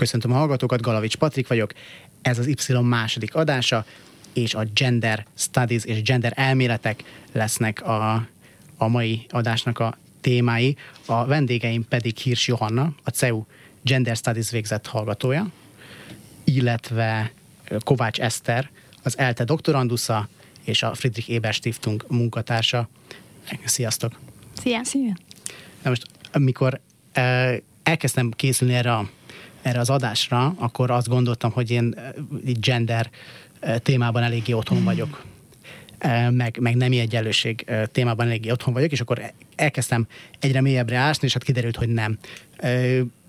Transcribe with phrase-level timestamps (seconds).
[0.00, 1.72] Köszöntöm a hallgatókat, Galavics Patrik vagyok.
[2.22, 3.84] Ez az Y második adása,
[4.32, 8.26] és a gender studies és gender elméletek lesznek a,
[8.76, 10.76] a mai adásnak a témái.
[11.06, 13.44] A vendégeim pedig Hirs Johanna, a CEU
[13.82, 15.46] Gender Studies végzett hallgatója,
[16.44, 17.32] illetve
[17.78, 18.70] Kovács Eszter,
[19.02, 20.28] az ELTE doktorandusza
[20.64, 22.88] és a Friedrich Eber Stiftung munkatársa.
[23.64, 24.18] Sziasztok!
[24.60, 24.84] Szia!
[24.84, 25.16] Szia!
[25.82, 26.80] Na most, amikor
[27.82, 29.08] elkezdtem készülni erre, a,
[29.62, 31.94] erre az adásra, akkor azt gondoltam, hogy én
[32.46, 33.10] így gender
[33.82, 35.24] témában eléggé otthon vagyok.
[36.30, 40.06] Meg, meg nemi egyenlőség témában eléggé otthon vagyok, és akkor elkezdtem
[40.38, 42.18] egyre mélyebbre ásni, és hát kiderült, hogy nem.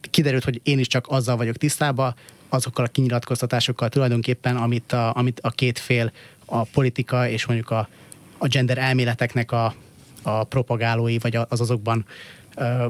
[0.10, 2.16] Kiderült, hogy én is csak azzal vagyok tisztában,
[2.50, 6.12] azokkal a kinyilatkoztatásokkal tulajdonképpen, amit a, amit a két fél,
[6.46, 7.90] a politika és mondjuk a,
[8.38, 9.76] a gender elméleteknek a,
[10.22, 12.06] a propagálói, vagy az azokban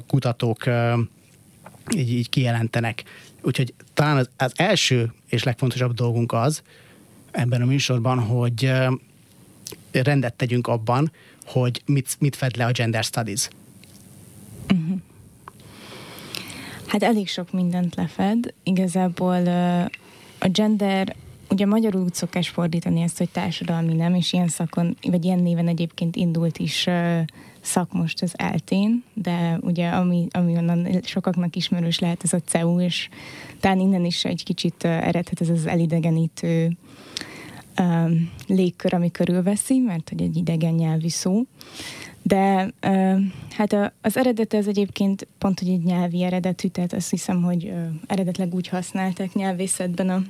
[0.08, 0.64] kutatók
[1.95, 3.03] így, így kijelentenek.
[3.42, 6.61] Úgyhogy talán az, az első és legfontosabb dolgunk az
[7.31, 8.72] ebben a műsorban, hogy
[9.92, 11.11] rendet tegyünk abban,
[11.45, 13.48] hogy mit, mit fed le a gender studies.
[14.73, 14.98] Uh-huh.
[16.86, 18.53] Hát elég sok mindent lefed.
[18.64, 19.48] Igazából
[20.39, 21.16] a gender,
[21.50, 25.67] ugye magyarul úgy szokás fordítani ezt, hogy társadalmi nem, és ilyen szakon, vagy ilyen néven
[25.67, 26.88] egyébként indult is
[27.62, 32.80] szak most az eltén, de ugye ami, ami onnan sokaknak ismerős lehet ez a CEU,
[32.80, 33.09] és
[33.59, 36.78] talán innen is egy kicsit eredhet ez az elidegenítő
[37.80, 41.42] um, légkör, ami körülveszi, mert hogy egy idegen nyelvi szó.
[42.21, 43.20] De uh,
[43.52, 47.64] hát a, az eredete az egyébként pont, hogy egy nyelvi eredetű, tehát azt hiszem, hogy
[47.64, 50.21] uh, eredetleg úgy használták nyelvészetben a,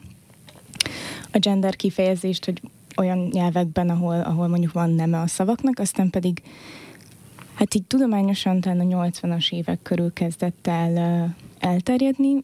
[1.31, 2.62] a gender kifejezést, hogy
[2.97, 6.41] olyan nyelvekben, ahol, ahol mondjuk van neme a szavaknak, aztán pedig
[7.61, 12.44] hát így tudományosan talán a 80-as évek körül kezdett el elterjedni,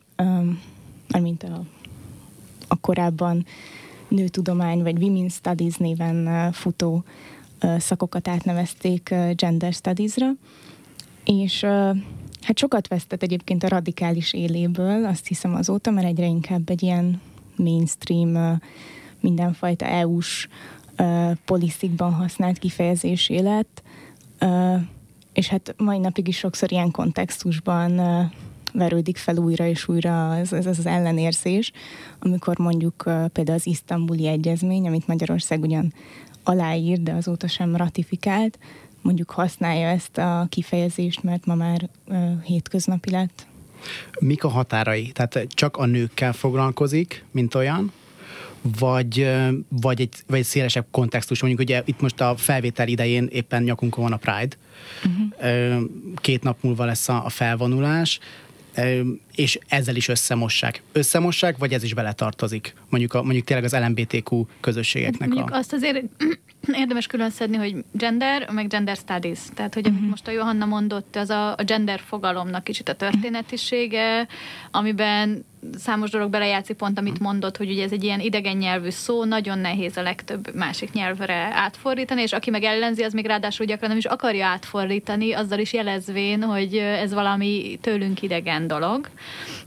[1.20, 1.64] mint a,
[2.68, 3.46] a korábban
[4.08, 7.04] nőtudomány vagy Women Studies néven futó
[7.78, 10.32] szakokat átnevezték gender studies-ra,
[11.26, 11.64] és
[12.42, 17.22] hát sokat vesztett egyébként a radikális éléből, azt hiszem azóta, mert egyre inkább egy ilyen
[17.56, 18.60] mainstream,
[19.20, 20.48] mindenfajta EU-s
[21.46, 23.82] poliszikban használt kifejezésé lett,
[25.38, 28.02] és hát mai napig is sokszor ilyen kontextusban
[28.74, 31.72] verődik fel újra és újra az, az, az ellenérzés,
[32.20, 33.04] amikor mondjuk
[33.34, 35.94] például az isztambuli egyezmény, amit Magyarország ugyan
[36.44, 38.60] aláír, de azóta sem ratifikált,
[39.02, 41.90] mondjuk használja ezt a kifejezést, mert ma már
[42.44, 43.46] hétköznapi lett?
[44.20, 45.12] Mik a határai?
[45.12, 47.92] Tehát csak a nőkkel foglalkozik, mint olyan?
[48.80, 49.30] Vagy,
[49.70, 51.42] vagy, egy, vagy egy szélesebb kontextus.
[51.42, 54.56] Mondjuk ugye itt most a felvétel idején éppen nyakunkon van a Pride.
[55.06, 55.82] Uh-huh.
[56.16, 58.20] Két nap múlva lesz a, a felvonulás
[59.38, 60.82] és ezzel is összemossák.
[60.92, 62.74] Összemossák, vagy ez is beletartozik?
[62.90, 65.58] Mondjuk, a, mondjuk tényleg az LMBTQ közösségeknek mondjuk a...
[65.58, 66.04] azt azért
[66.82, 69.40] érdemes külön szedni, hogy gender, meg gender studies.
[69.54, 70.10] Tehát, hogy uh-huh.
[70.10, 74.28] most a Johanna mondott, az a, a gender fogalomnak kicsit a történetisége,
[74.72, 75.46] amiben
[75.78, 79.60] számos dolog belejátszik pont, amit mondott, hogy ugye ez egy ilyen idegen nyelvű szó, nagyon
[79.60, 83.98] nehéz a legtöbb másik nyelvre átfordítani, és aki meg ellenzi, az még ráadásul gyakran nem
[83.98, 89.10] is akarja átfordítani, azzal is jelezvén, hogy ez valami tőlünk idegen dolog.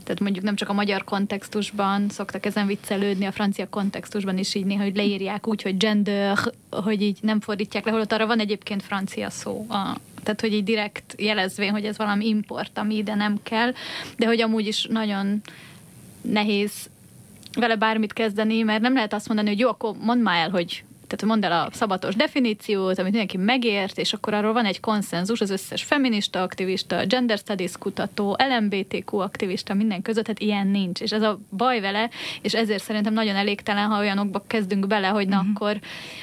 [0.03, 4.65] Tehát mondjuk nem csak a magyar kontextusban szoktak ezen viccelődni, a francia kontextusban is így
[4.65, 6.37] néha, hogy leírják úgy, hogy gender,
[6.69, 9.65] hogy így nem fordítják le, holott arra van egyébként francia szó.
[9.69, 13.73] A, tehát hogy így direkt jelezvén, hogy ez valami import, ami ide nem kell,
[14.17, 15.41] de hogy amúgy is nagyon
[16.21, 16.89] nehéz
[17.53, 20.83] vele bármit kezdeni, mert nem lehet azt mondani, hogy jó, akkor mondd már el, hogy
[21.15, 25.41] tehát mondd el a szabatos definíciót, amit mindenki megért, és akkor arról van egy konszenzus
[25.41, 31.01] az összes feminista aktivista, gender studies kutató, LMBTQ aktivista, minden között, hát ilyen nincs.
[31.01, 32.09] És ez a baj vele,
[32.41, 35.51] és ezért szerintem nagyon elégtelen, ha olyanokba kezdünk bele, hogy na uh-huh.
[35.53, 35.79] akkor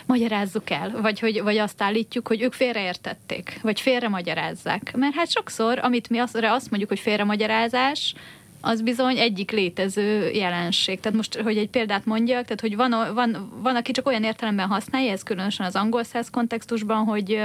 [0.06, 4.96] magyarázzuk el, vagy, hogy, vagy azt állítjuk, hogy ők félreértették, vagy félre magyarázzák.
[4.96, 8.14] Mert hát sokszor, amit mi azt, azt mondjuk, hogy félremagyarázás,
[8.60, 11.00] az bizony egyik létező jelenség.
[11.00, 14.66] Tehát most, hogy egy példát mondjak, tehát hogy van, van, van aki csak olyan értelemben
[14.66, 17.40] használja, ez különösen az angol száz kontextusban, hogy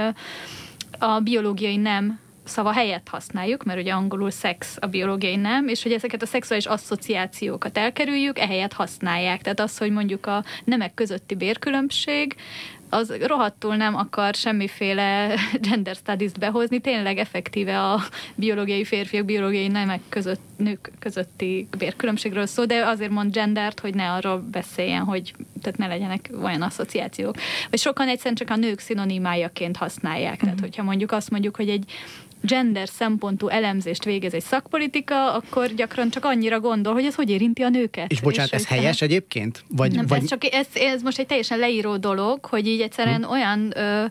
[0.98, 5.92] a biológiai nem szava helyett használjuk, mert ugye angolul szex a biológiai nem, és hogy
[5.92, 9.42] ezeket a szexuális asszociációkat elkerüljük, ehelyett használják.
[9.42, 12.36] Tehát az, hogy mondjuk a nemek közötti bérkülönbség,
[12.94, 15.34] az rohadtul nem akar semmiféle
[15.68, 18.00] gender studies-t behozni, tényleg effektíve a
[18.34, 24.12] biológiai férfiak, biológiai nemek között, nők közötti bérkülönbségről szól, de azért mond gendert, hogy ne
[24.12, 27.36] arról beszéljen, hogy tehát ne legyenek olyan asszociációk.
[27.70, 30.40] Vagy sokan egyszerűen csak a nők szinonimájaként használják.
[30.40, 31.84] Tehát, hogyha mondjuk azt mondjuk, hogy egy
[32.46, 37.62] gender szempontú elemzést végez egy szakpolitika, akkor gyakran csak annyira gondol, hogy ez hogy érinti
[37.62, 38.10] a nőket.
[38.10, 39.64] És bocsánat, ez helyes egyébként?
[39.68, 40.22] Vagy, nem, vagy...
[40.22, 43.30] Ez, csak, ez, ez most egy teljesen leíró dolog, hogy így egyszerűen hmm.
[43.30, 44.04] olyan ö,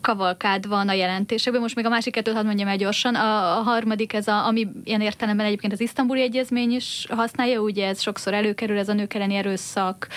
[0.00, 1.60] kavalkád van a jelentésekben.
[1.60, 3.14] Most még a másik kettőt hadd mondjam el gyorsan.
[3.14, 7.86] A, a harmadik, ez a, ami ilyen értelemben egyébként az isztambuli egyezmény is használja, ugye
[7.86, 10.08] ez sokszor előkerül, ez a nők elleni erőszak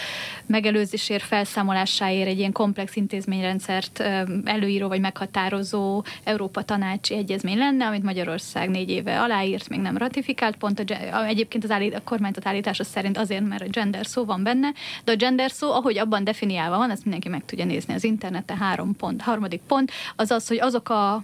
[0.45, 4.03] megelőzésért, felszámolásáért egy ilyen komplex intézményrendszert
[4.43, 10.55] előíró vagy meghatározó Európa tanácsi egyezmény lenne, amit Magyarország négy éve aláírt, még nem ratifikált,
[10.55, 14.43] pont a, egyébként az állít, a kormányzat állítása szerint azért, mert a gender szó van
[14.43, 14.73] benne,
[15.03, 18.57] de a gender szó, ahogy abban definiálva van, ezt mindenki meg tudja nézni az interneten,
[18.57, 21.23] három pont, harmadik harmadik pont az az, hogy azok a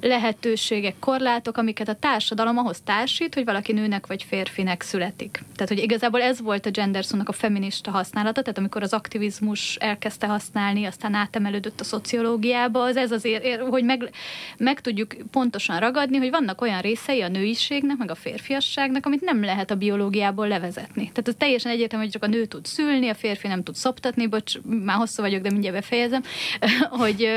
[0.00, 5.42] lehetőségek, korlátok, amiket a társadalom ahhoz társít, hogy valaki nőnek vagy férfinek születik.
[5.54, 9.76] Tehát, hogy igazából ez volt a gender szónak a feminista használata, tehát amikor az aktivizmus
[9.76, 14.10] elkezdte használni, aztán átemelődött a szociológiába, az ez azért, hogy meg,
[14.56, 19.44] meg tudjuk pontosan ragadni, hogy vannak olyan részei a nőiségnek, meg a férfiasságnak, amit nem
[19.44, 21.02] lehet a biológiából levezetni.
[21.02, 24.26] Tehát ez teljesen egyértelmű, hogy csak a nő tud szülni, a férfi nem tud szoptatni,
[24.26, 26.22] bocs, már hosszú vagyok, de mindjárt befejezem,
[27.02, 27.28] hogy,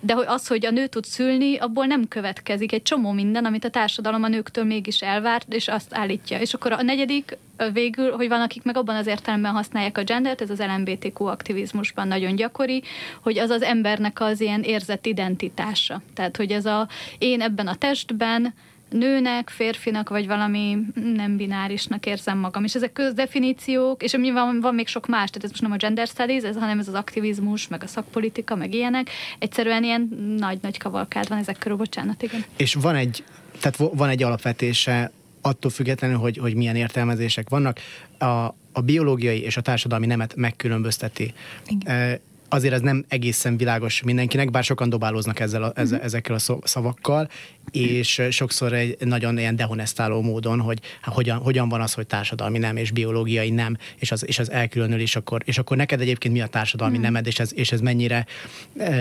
[0.00, 1.20] de hogy az, hogy a nő tud szülni,
[1.60, 5.94] abból nem következik egy csomó minden, amit a társadalom a nőktől mégis elvárt, és azt
[5.94, 6.40] állítja.
[6.40, 7.38] És akkor a negyedik
[7.72, 12.08] végül, hogy van, akik meg abban az értelemben használják a gendert, ez az LMBTQ aktivizmusban
[12.08, 12.82] nagyon gyakori,
[13.20, 16.02] hogy az az embernek az ilyen érzett identitása.
[16.14, 16.88] Tehát, hogy ez a
[17.18, 18.54] én ebben a testben,
[18.92, 20.78] nőnek, férfinak, vagy valami
[21.14, 22.64] nem binárisnak érzem magam.
[22.64, 26.06] És ezek közdefiníciók, és van, van még sok más, tehát ez most nem a gender
[26.06, 29.10] studies, ez, hanem ez az aktivizmus, meg a szakpolitika, meg ilyenek.
[29.38, 30.08] Egyszerűen ilyen
[30.38, 32.44] nagy-nagy kavalkád van ezek körül, bocsánat, igen.
[32.56, 33.24] És van egy,
[33.60, 37.78] tehát van egy alapvetése attól függetlenül, hogy, hogy milyen értelmezések vannak,
[38.18, 38.24] a,
[38.72, 41.34] a biológiai és a társadalmi nemet megkülönbözteti.
[41.66, 42.20] Igen
[42.52, 46.06] azért ez nem egészen világos mindenkinek, bár sokan dobálóznak ezzel a, ezzel, mhm.
[46.06, 47.28] ezekkel a szavakkal,
[47.70, 52.76] és sokszor egy nagyon ilyen dehonestáló módon, hogy hogyan, hogyan van az, hogy társadalmi nem
[52.76, 56.40] és biológiai nem, és az, és az elkülönül, és akkor, és akkor neked egyébként mi
[56.40, 57.00] a társadalmi mm.
[57.00, 58.26] nemed, és ez, és ez mennyire,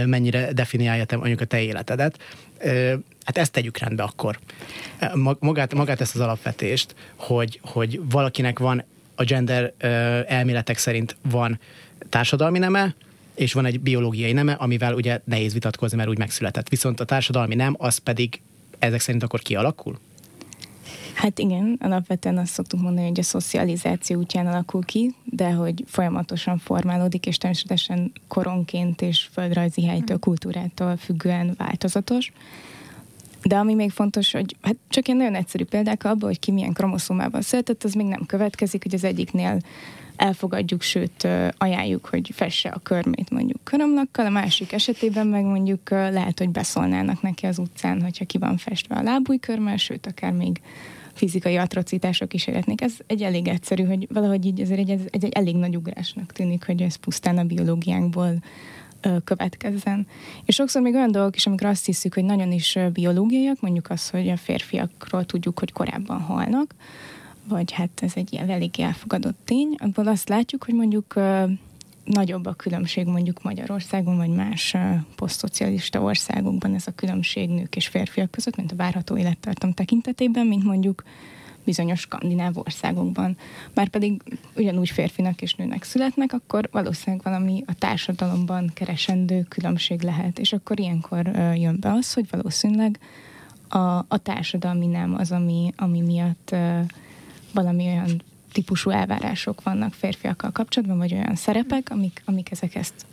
[0.06, 2.20] mennyire definiálja te, mondjuk a te életedet.
[3.24, 4.40] Hát ezt tegyük rendbe akkor.
[5.40, 8.84] Magát, magát ezt az alapvetést, hogy, hogy valakinek van
[9.16, 9.74] a gender
[10.28, 11.60] elméletek szerint van
[12.10, 12.96] társadalmi neme,
[13.36, 16.70] és van egy biológiai neme, amivel ugye nehéz vitatkozni, mert úgy megszületett.
[16.70, 18.42] Viszont a társadalmi nem, az pedig
[18.80, 20.00] ezek szerint akkor kialakul?
[21.14, 26.58] Hát igen, alapvetően azt szoktuk mondani, hogy a szocializáció útján alakul ki, de hogy folyamatosan
[26.58, 32.32] formálódik, és természetesen koronként és földrajzi helytől, kultúrától függően változatos.
[33.44, 36.74] De ami még fontos, hogy hát csak ilyen nagyon egyszerű példák abban, hogy ki milyen
[36.74, 39.60] kromoszómában született, az még nem következik, hogy az egyiknél
[40.22, 41.28] elfogadjuk, sőt
[41.58, 47.22] ajánljuk, hogy fesse a körmét mondjuk körömlakkal, a másik esetében meg mondjuk lehet, hogy beszólnának
[47.22, 50.62] neki az utcán, hogyha ki van festve a lábújkörmel, sőt akár még
[51.14, 52.82] fizikai atrocitások is életnék.
[52.82, 56.66] Ez egy elég egyszerű, hogy valahogy így ezért egy, egy, egy elég nagy ugrásnak tűnik,
[56.66, 58.34] hogy ez pusztán a biológiánkból
[59.24, 60.08] következzen.
[60.46, 64.10] És sokszor még olyan dolgok is, amikor azt hiszük, hogy nagyon is biológiaiak, mondjuk az,
[64.10, 66.76] hogy a férfiakról tudjuk, hogy korábban halnak,
[67.44, 71.14] vagy hát ez egy ilyen elég elfogadott tény, abból azt látjuk, hogy mondjuk
[72.04, 74.76] nagyobb a különbség mondjuk Magyarországon, vagy más
[75.16, 80.64] posztszocialista országokban ez a különbség nők és férfiak között, mint a várható élettartam tekintetében, mint
[80.64, 81.04] mondjuk
[81.64, 83.38] bizonyos skandináv országokban.
[83.74, 84.22] Már pedig
[84.56, 90.40] ugyanúgy férfinak és nőnek születnek, akkor valószínűleg valami a társadalomban keresendő különbség lehet.
[90.40, 93.00] És akkor ilyenkor jön be az, hogy valószínűleg
[93.68, 96.56] a, a társadalmi nem az, ami, ami miatt
[97.54, 103.06] valami olyan típusú elvárások vannak férfiakkal kapcsolatban, vagy olyan szerepek, amik, amik ezek ezt,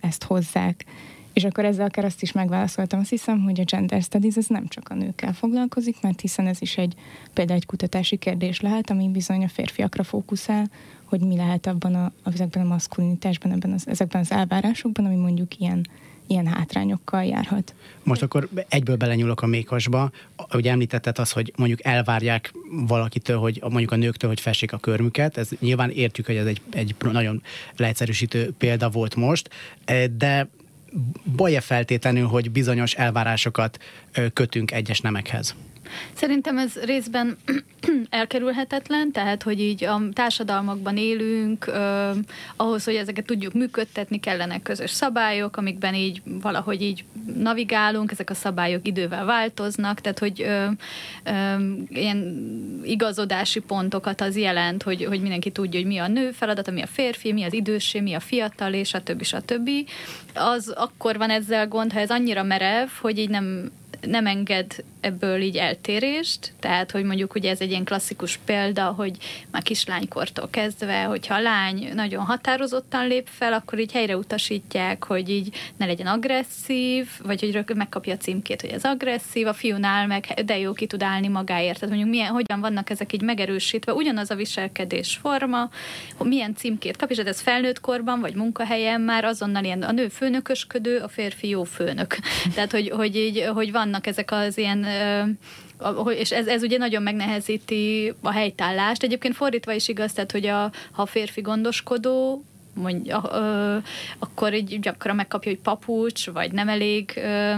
[0.00, 0.84] ezt hozzák.
[1.32, 4.68] És akkor ezzel akár azt is megválaszoltam, azt hiszem, hogy a gender studies ez nem
[4.68, 6.94] csak a nőkkel foglalkozik, mert hiszen ez is egy
[7.32, 10.70] például egy kutatási kérdés lehet, ami bizony a férfiakra fókuszál,
[11.04, 15.58] hogy mi lehet abban a, ezekben a maszkulinitásban, ebben az, ezekben az elvárásokban, ami mondjuk
[15.58, 15.86] ilyen
[16.32, 17.74] ilyen hátrányokkal járhat.
[18.02, 20.10] Most akkor egyből belenyúlok a mékosba.
[20.52, 25.36] Ugye említetted az, hogy mondjuk elvárják valakitől, hogy mondjuk a nőktől, hogy fessék a körmüket.
[25.36, 27.42] Ez nyilván értjük, hogy ez egy, egy nagyon
[27.76, 29.50] leegyszerűsítő példa volt most,
[30.16, 30.48] de
[31.36, 33.78] baj-e feltétlenül, hogy bizonyos elvárásokat
[34.32, 35.54] kötünk egyes nemekhez?
[36.12, 37.36] Szerintem ez részben
[38.10, 42.10] elkerülhetetlen, tehát hogy így a társadalmakban élünk, ö,
[42.56, 47.04] ahhoz, hogy ezeket tudjuk működtetni, kellenek közös szabályok, amikben így valahogy így
[47.36, 50.66] navigálunk, ezek a szabályok idővel változnak, tehát hogy ö,
[51.24, 51.30] ö,
[51.88, 52.40] ilyen
[52.84, 56.86] igazodási pontokat az jelent, hogy, hogy mindenki tudja, hogy mi a nő feladata, mi a
[56.86, 59.86] férfi, mi az idősé, mi a fiatal, és a többi, a többi.
[60.34, 63.70] Az akkor van ezzel gond, ha ez annyira merev, hogy így nem
[64.00, 69.16] nem enged ebből így eltérést, tehát hogy mondjuk ugye ez egy ilyen klasszikus példa, hogy
[69.50, 75.30] már kislánykortól kezdve, hogyha a lány nagyon határozottan lép fel, akkor így helyre utasítják, hogy
[75.30, 80.42] így ne legyen agresszív, vagy hogy megkapja a címkét, hogy ez agresszív, a fiúnál meg
[80.44, 81.74] de jó ki tud állni magáért.
[81.78, 85.70] Tehát mondjuk milyen, hogyan vannak ezek így megerősítve, ugyanaz a viselkedés forma,
[86.18, 90.98] milyen címkét kap, és ez felnőtt korban, vagy munkahelyen már azonnal ilyen a nő főnökösködő,
[90.98, 92.16] a férfi jó főnök.
[92.54, 94.86] Tehát, hogy, hogy, így, hogy vannak ezek az ilyen
[96.14, 99.02] és ez, ez ugye nagyon megnehezíti a helytállást.
[99.02, 103.76] Egyébként fordítva is igaz, tehát, hogy a, ha a férfi gondoskodó, mondja, ö,
[104.18, 107.54] akkor így gyakran megkapja, hogy papucs, vagy nem elég ö,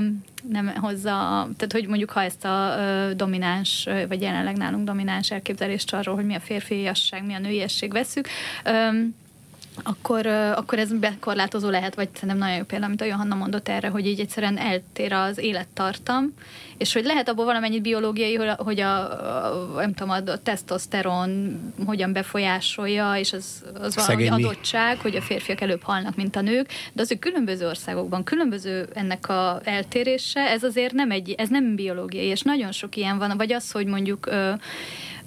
[0.48, 1.10] nem hozza,
[1.56, 6.26] tehát hogy mondjuk ha ezt a ö, domináns, vagy jelenleg nálunk domináns elképzelést arról, hogy
[6.26, 8.28] mi a férfiasság, mi a nőiesség veszük,
[8.64, 8.88] ö,
[9.82, 13.88] akkor, akkor ez bekorlátozó lehet, vagy szerintem nagyon jó példa, amit a Johanna mondott erre,
[13.88, 16.34] hogy így egyszerűen eltér az élettartam,
[16.76, 18.96] és hogy lehet abból valamennyit biológiai, hogy a,
[19.74, 25.60] a nem tudom, a tesztoszteron hogyan befolyásolja, és az, az valami adottság, hogy a férfiak
[25.60, 30.62] előbb halnak, mint a nők, de az, hogy különböző országokban különböző ennek a eltérése, ez
[30.62, 34.28] azért nem egy, ez nem biológiai, és nagyon sok ilyen van, vagy az, hogy mondjuk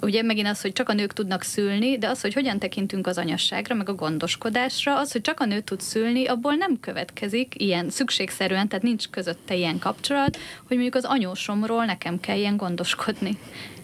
[0.02, 3.18] ugye megint az, hogy csak a nők tudnak szülni, de az, hogy hogyan tekintünk az
[3.18, 7.90] anyasságra, meg a gondoskodásra, az, hogy csak a nő tud szülni, abból nem következik ilyen
[7.90, 13.38] szükségszerűen, tehát nincs közötte ilyen kapcsolat, hogy mondjuk az anyósomról nekem kell ilyen gondoskodni.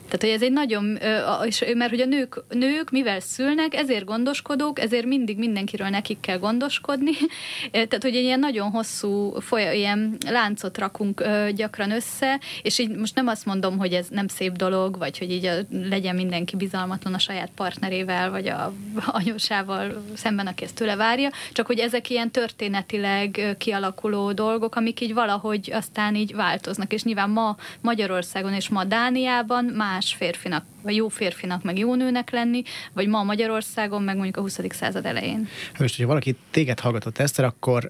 [0.05, 0.99] Tehát, hogy ez egy nagyon,
[1.45, 6.37] és, mert hogy a nők, nők mivel szülnek, ezért gondoskodók, ezért mindig mindenkiről nekik kell
[6.37, 7.11] gondoskodni.
[7.71, 11.23] Tehát, hogy egy ilyen nagyon hosszú folya, ilyen láncot rakunk
[11.55, 15.31] gyakran össze, és így most nem azt mondom, hogy ez nem szép dolog, vagy hogy
[15.31, 18.73] így legyen mindenki bizalmatlan a saját partnerével, vagy a
[19.05, 25.13] anyósával szemben, aki ezt tőle várja, csak hogy ezek ilyen történetileg kialakuló dolgok, amik így
[25.13, 30.95] valahogy aztán így változnak, és nyilván ma Magyarországon és ma Dániában más más férfinak, vagy
[30.95, 34.59] jó férfinak, meg jó nőnek lenni, vagy ma Magyarországon, meg mondjuk a 20.
[34.69, 35.47] század elején.
[35.79, 37.87] Most, hogyha valaki téged hallgatott Eszter, akkor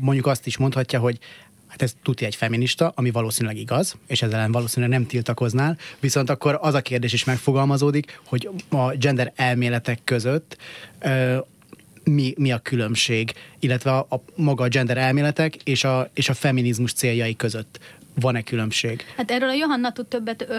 [0.00, 1.18] mondjuk azt is mondhatja, hogy
[1.68, 6.30] hát ez tuti egy feminista, ami valószínűleg igaz, és ezzel ellen valószínűleg nem tiltakoznál, viszont
[6.30, 10.56] akkor az a kérdés is megfogalmazódik, hogy a gender elméletek között
[12.04, 16.34] mi, mi a különbség, illetve a, a maga a gender elméletek és a, és a
[16.34, 17.78] feminizmus céljai között
[18.14, 19.04] van-e különbség?
[19.16, 20.54] Hát erről a Johanna tud többet ö,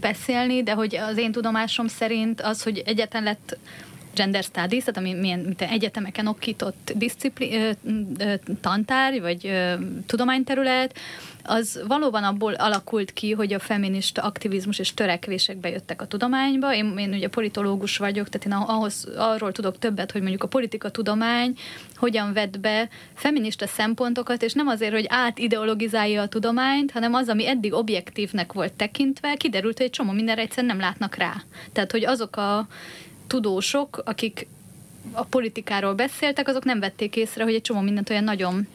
[0.00, 3.58] beszélni, de hogy az én tudomásom szerint az, hogy egyetlen lett
[4.14, 6.92] gender studies, tehát ami milyen mint egyetemeken okított
[7.38, 9.52] ö, tantárgy, vagy
[10.06, 10.98] tudományterület,
[11.46, 16.74] az valóban abból alakult ki, hogy a feminista aktivizmus és törekvések bejöttek a tudományba.
[16.74, 20.88] Én, én ugye politológus vagyok, tehát én ahhoz, arról tudok többet, hogy mondjuk a politika
[20.90, 21.56] tudomány
[21.96, 27.48] hogyan vett be feminista szempontokat, és nem azért, hogy átideologizálja a tudományt, hanem az, ami
[27.48, 31.42] eddig objektívnek volt tekintve, kiderült, hogy egy csomó mindenre egyszerűen nem látnak rá.
[31.72, 32.66] Tehát, hogy azok a
[33.26, 34.46] tudósok, akik
[35.12, 38.66] a politikáról beszéltek, azok nem vették észre, hogy egy csomó mindent olyan nagyon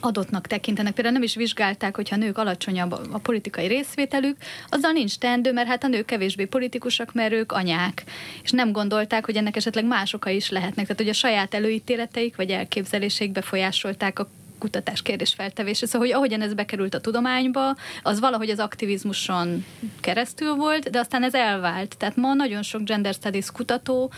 [0.00, 0.92] adottnak tekintenek.
[0.92, 4.36] Például nem is vizsgálták, hogyha a nők alacsonyabb a politikai részvételük,
[4.68, 8.04] azzal nincs teendő, mert hát a nők kevésbé politikusak, mert ők anyák.
[8.42, 10.86] És nem gondolták, hogy ennek esetleg más okai is lehetnek.
[10.86, 14.28] Tehát, hogy a saját előítéleteik vagy elképzeléseik befolyásolták a
[14.58, 15.86] kutatás kérdésfeltevése.
[15.86, 19.64] Szóval, hogy ahogyan ez bekerült a tudományba, az valahogy az aktivizmuson
[20.00, 21.96] keresztül volt, de aztán ez elvált.
[21.98, 24.10] Tehát ma nagyon sok gender studies kutató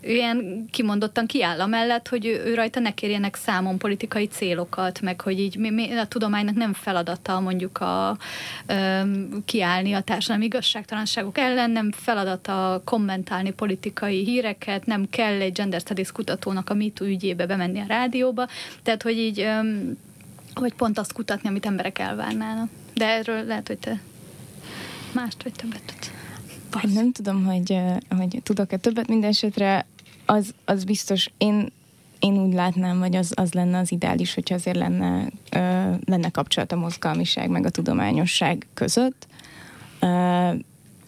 [0.00, 5.20] ilyen kimondottan kiáll a mellett, hogy ő, ő rajta ne kérjenek számon politikai célokat, meg
[5.20, 8.16] hogy így mi, mi, a tudománynak nem feladata mondjuk a,
[8.66, 9.00] ö,
[9.44, 16.12] kiállni a társadalmi igazságtalanságok ellen, nem feladata kommentálni politikai híreket, nem kell egy gender studies
[16.12, 18.46] kutatónak a MeToo ügyébe bemenni a rádióba.
[18.82, 19.60] Tehát, hogy így ö,
[20.54, 22.68] hogy pont azt kutatni, amit emberek elvárnának.
[22.94, 24.00] De erről lehet, hogy te
[25.12, 26.10] mást vagy többet tudsz.
[26.70, 27.80] Vagy nem tudom, hogy,
[28.18, 29.86] hogy tudok-e többet, minden esetre
[30.26, 31.72] az, az biztos, én,
[32.18, 35.28] én úgy látnám, hogy az, az lenne az ideális, hogyha azért lenne,
[36.04, 39.26] lenne kapcsolat a mozgalmiság meg a tudományosság között.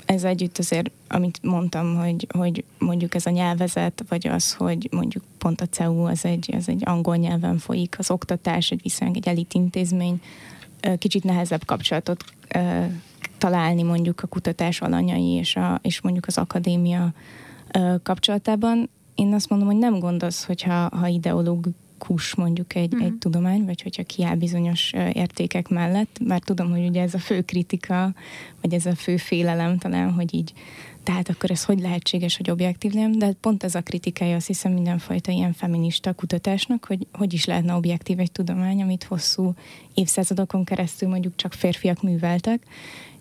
[0.07, 5.25] Ez együtt azért, amit mondtam, hogy, hogy mondjuk ez a nyelvezet, vagy az, hogy mondjuk
[5.39, 9.29] pont a CEU az egy, az egy angol nyelven folyik, az oktatás egy viszonylag egy
[9.29, 10.21] elit intézmény,
[10.99, 12.25] kicsit nehezebb kapcsolatot
[13.39, 17.13] találni mondjuk a kutatás alanyai és, a, és mondjuk az akadémia
[18.03, 18.91] kapcsolatában.
[19.15, 21.07] Én azt mondom, hogy nem gond az, hogyha ha
[21.97, 23.09] ideológus mondjuk egy, uh-huh.
[23.09, 27.43] egy tudomány, vagy hogyha kiáll bizonyos értékek mellett, mert tudom, hogy ugye ez a fő
[27.43, 28.15] kritika,
[28.61, 30.53] vagy ez a fő félelem talán, hogy így
[31.03, 34.73] tehát akkor ez hogy lehetséges, hogy objektív nem, de pont ez a kritikája azt hiszem
[34.73, 39.55] mindenfajta ilyen feminista kutatásnak, hogy hogy is lehetne objektív egy tudomány, amit hosszú
[39.95, 42.62] évszázadokon keresztül mondjuk csak férfiak műveltek,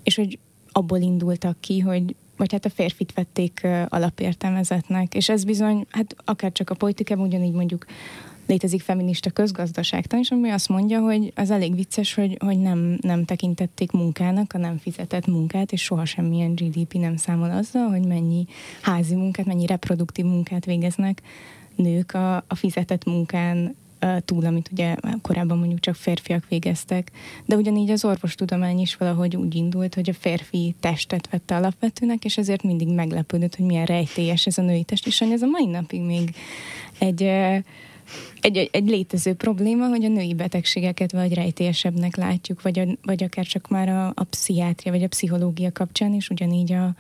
[0.04, 0.40] és hogy
[0.72, 6.52] abból indultak ki, hogy vagy hát a férfit vették alapértelmezetnek, és ez bizony, hát akár
[6.52, 7.86] csak a politikában ugyanígy mondjuk
[8.46, 13.26] létezik feminista közgazdaságtan is, ami azt mondja, hogy az elég vicces, hogy, hogy nem, nem
[13.26, 18.46] tekintették munkának a nem fizetett munkát, és soha semmilyen GDP nem számol azzal, hogy mennyi
[18.82, 21.22] házi munkát, mennyi reproduktív munkát végeznek
[21.76, 23.76] nők a, a fizetett munkán
[24.26, 27.12] túl, amit ugye korábban mondjuk csak férfiak végeztek.
[27.46, 32.38] De ugyanígy az orvostudomány is valahogy úgy indult, hogy a férfi testet vette alapvetőnek, és
[32.38, 36.02] ezért mindig meglepődött, hogy milyen rejtélyes ez a női test, és ez a mai napig
[36.02, 36.36] még
[37.00, 37.32] egy,
[38.42, 43.46] egy, egy létező probléma, hogy a női betegségeket vagy rejtélyesebbnek látjuk, vagy, a, vagy akár
[43.46, 46.96] csak már a, a pszichiátria, vagy a pszichológia kapcsán is ugyanígy a,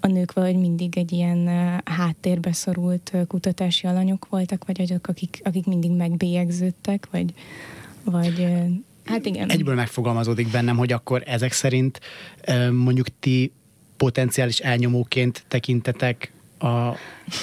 [0.00, 1.48] a nők valahogy mindig egy ilyen
[1.84, 7.34] háttérbe szorult kutatási alanyok voltak, vagy azok, akik, akik mindig megbélyegződtek, vagy,
[8.04, 8.46] vagy
[9.04, 9.50] hát igen.
[9.50, 12.00] Egyből megfogalmazódik bennem, hogy akkor ezek szerint
[12.72, 13.52] mondjuk ti
[13.96, 16.66] potenciális elnyomóként tekintetek a,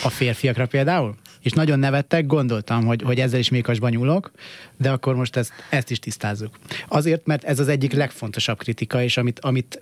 [0.03, 1.15] a férfiakra például?
[1.45, 4.31] És nagyon nevettek, gondoltam, hogy, hogy ezzel is mékasban nyúlok,
[4.77, 6.59] de akkor most ezt, ezt is tisztázzuk.
[6.87, 9.81] Azért, mert ez az egyik legfontosabb kritika, és amit, amit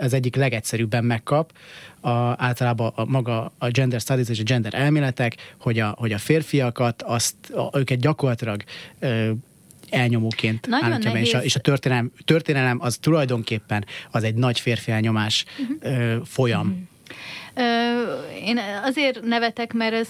[0.00, 1.52] az egyik legegyszerűbben megkap,
[2.00, 6.18] a, általában a, maga a gender studies és a gender elméletek, hogy a, hogy a
[6.18, 8.64] férfiakat, azt, a, őket gyakorlatilag
[8.98, 9.30] ö,
[9.90, 14.90] elnyomóként állítja be, és a, és a történelem, történelem az tulajdonképpen az egy nagy férfi
[14.90, 15.98] elnyomás uh-huh.
[15.98, 16.66] ö, folyam.
[16.66, 16.92] Uh-huh
[18.44, 20.08] én azért nevetek, mert ez,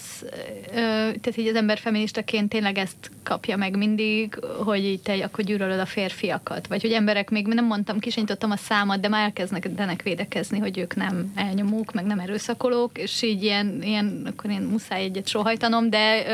[0.73, 5.79] tehát így az ember feministaként tényleg ezt kapja meg mindig, hogy így te akkor gyűlölöd
[5.79, 10.59] a férfiakat, vagy hogy emberek még nem mondtam, kisanyítottam a számat, de már elkezdenek védekezni,
[10.59, 15.27] hogy ők nem elnyomók, meg nem erőszakolók, és így ilyen, ilyen akkor én muszáj egyet
[15.27, 16.25] sohajtanom, de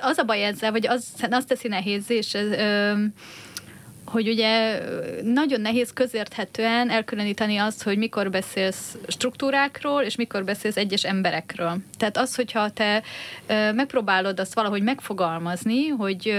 [0.00, 2.46] az a baj ezzel, vagy az, azt teszi nehéz, és ez,
[4.16, 4.80] hogy ugye
[5.22, 11.76] nagyon nehéz közérthetően elkülöníteni azt, hogy mikor beszélsz struktúrákról, és mikor beszélsz egyes emberekről.
[11.98, 13.02] Tehát az, hogyha te
[13.72, 16.34] megpróbálod azt valahogy megfogalmazni, hogy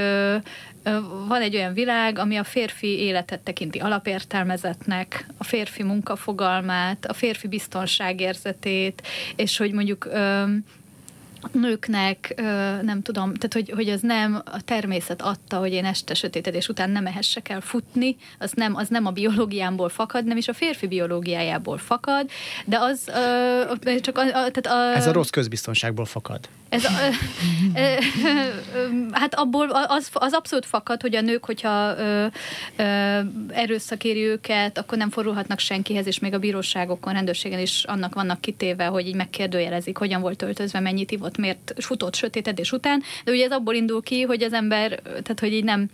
[1.27, 7.47] van egy olyan világ, ami a férfi életet tekinti alapértelmezetnek, a férfi munkafogalmát, a férfi
[7.47, 10.09] biztonságérzetét, és hogy mondjuk
[11.53, 12.33] nőknek,
[12.81, 16.89] nem tudom, tehát hogy, hogy az nem a természet adta, hogy én este sötétedés után
[16.89, 20.87] nem ehessek el futni, az nem, az nem a biológiámból fakad, nem is a férfi
[20.87, 22.29] biológiájából fakad,
[22.65, 23.11] de az
[24.01, 26.49] csak a, a, tehát a, Ez a rossz közbiztonságból fakad.
[26.69, 26.89] Ez a,
[29.11, 32.25] hát abból az, az abszolút fakad, hogy a nők, hogyha ö,
[32.75, 38.15] ö, erőszak éri őket, akkor nem fordulhatnak senkihez, és még a bíróságokon, rendőrségen is annak
[38.15, 43.31] vannak kitéve, hogy így megkérdőjelezik, hogyan volt öltözve, mennyit ivott, miért futott sötétedés után, de
[43.31, 45.89] ugye ez abból indul ki, hogy az ember, tehát hogy így nem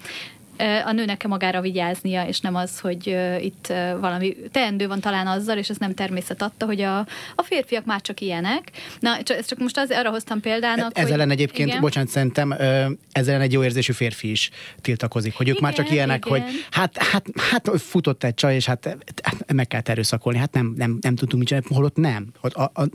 [0.86, 3.68] a nőnek magára vigyáznia, és nem az, hogy itt
[4.00, 6.98] valami teendő van talán azzal, és ez nem természet adta, hogy a,
[7.36, 8.72] a férfiak már csak ilyenek.
[9.00, 11.82] Na, ezt csak most az, arra hoztam példának, Ez ellen egyébként, igen?
[11.82, 12.56] bocsánat, szerintem
[13.12, 14.50] ezzel egy jó érzésű férfi is
[14.82, 16.42] tiltakozik, hogy ők igen, már csak ilyenek, igen.
[16.42, 20.74] hogy hát, hát, hát futott egy csaj, és hát, hát meg kell erőszakolni, hát nem,
[20.78, 22.28] nem, nem tudtunk mit csinálni, holott nem.
[22.42, 22.88] A, a,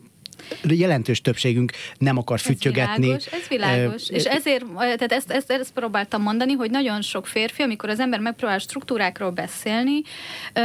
[0.68, 3.12] jelentős többségünk nem akar füttyögetni.
[3.12, 4.08] Ez világos, ez világos.
[4.08, 8.00] Uh, és ezért, tehát ezt, ezt, ezt próbáltam mondani, hogy nagyon sok férfi, amikor az
[8.00, 10.02] ember megpróbál struktúrákról beszélni,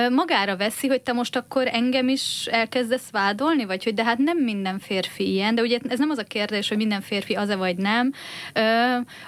[0.09, 4.37] magára veszi, hogy te most akkor engem is elkezdesz vádolni, vagy hogy de hát nem
[4.37, 7.75] minden férfi ilyen, de ugye ez nem az a kérdés, hogy minden férfi az-e vagy
[7.75, 8.13] nem.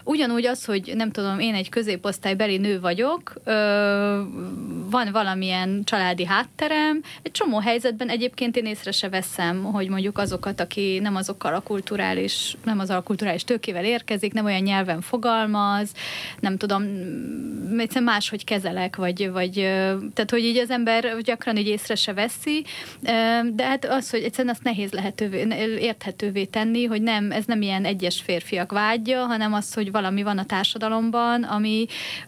[0.03, 3.33] Ugyanúgy az, hogy nem tudom, én egy középosztálybeli nő vagyok,
[4.89, 10.31] van valamilyen családi hátterem, egy csomó helyzetben egyébként én észre se veszem, hogy mondjuk az
[10.45, 15.01] azokat, aki nem azokkal a kulturális, nem az a kulturális tőkével érkezik, nem olyan nyelven
[15.01, 15.91] fogalmaz,
[16.39, 16.83] nem tudom,
[17.77, 19.53] egyszerűen máshogy kezelek, vagy, vagy
[20.13, 22.65] tehát, hogy így az ember gyakran így észre se veszi,
[23.53, 25.47] de hát az, hogy egyszerűen azt nehéz lehetővé,
[25.79, 30.37] érthetővé tenni, hogy nem, ez nem ilyen egyes férfiak vágya, hanem az, hogy valami van
[30.37, 31.85] a társadalomban, ami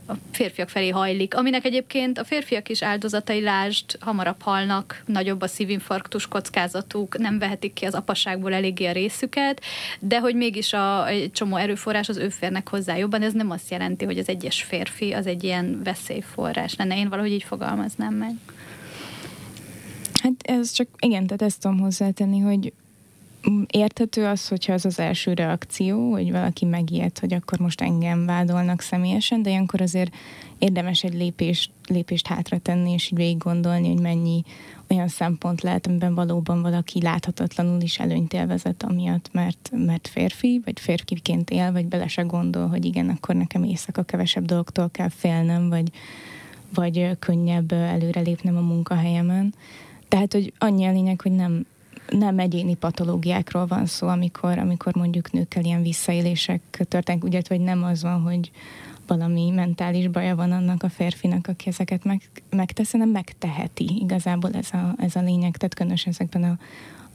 [0.08, 5.47] a férfiak felé hajlik, aminek egyébként a férfiak is áldozatai, lásd, hamarabb halnak, nagyobb a
[5.47, 9.62] szívinfarktus kockázatuk, nem vehetik ki az apaságból eléggé a részüket,
[9.99, 13.71] de hogy mégis a, egy csomó erőforrás az ő férnek hozzá jobban, ez nem azt
[13.71, 16.97] jelenti, hogy az egyes férfi az egy ilyen veszélyforrás lenne.
[16.97, 18.36] Én valahogy így fogalmaznám meg.
[20.23, 22.73] Hát ez csak, igen, tehát ezt tudom hozzátenni, hogy
[23.67, 28.81] érthető az, hogyha az az első reakció, hogy valaki megijed, hogy akkor most engem vádolnak
[28.81, 30.15] személyesen, de ilyenkor azért
[30.57, 34.43] érdemes egy lépést, lépést hátra tenni, és így végig gondolni, hogy mennyi
[34.89, 40.79] olyan szempont lehet, amiben valóban valaki láthatatlanul is előnyt élvezett, amiatt, mert, mert férfi, vagy
[40.79, 45.69] férfiként él, vagy bele se gondol, hogy igen, akkor nekem éjszaka kevesebb dologtól kell félnem,
[45.69, 45.91] vagy,
[46.73, 49.53] vagy könnyebb előrelépnem a munkahelyemen.
[50.07, 51.65] Tehát, hogy annyi a lényeg, hogy nem,
[52.10, 57.84] nem egyéni patológiákról van szó, amikor, amikor mondjuk nőkkel ilyen visszaélések történnek, ugye, vagy nem
[57.84, 58.52] az van, hogy
[59.08, 64.00] valami mentális baja van annak a férfinak, aki ezeket meg, megteszi, hanem megteheti.
[64.02, 66.58] Igazából ez a, ez a lényeg, tehát különösen ezekben a,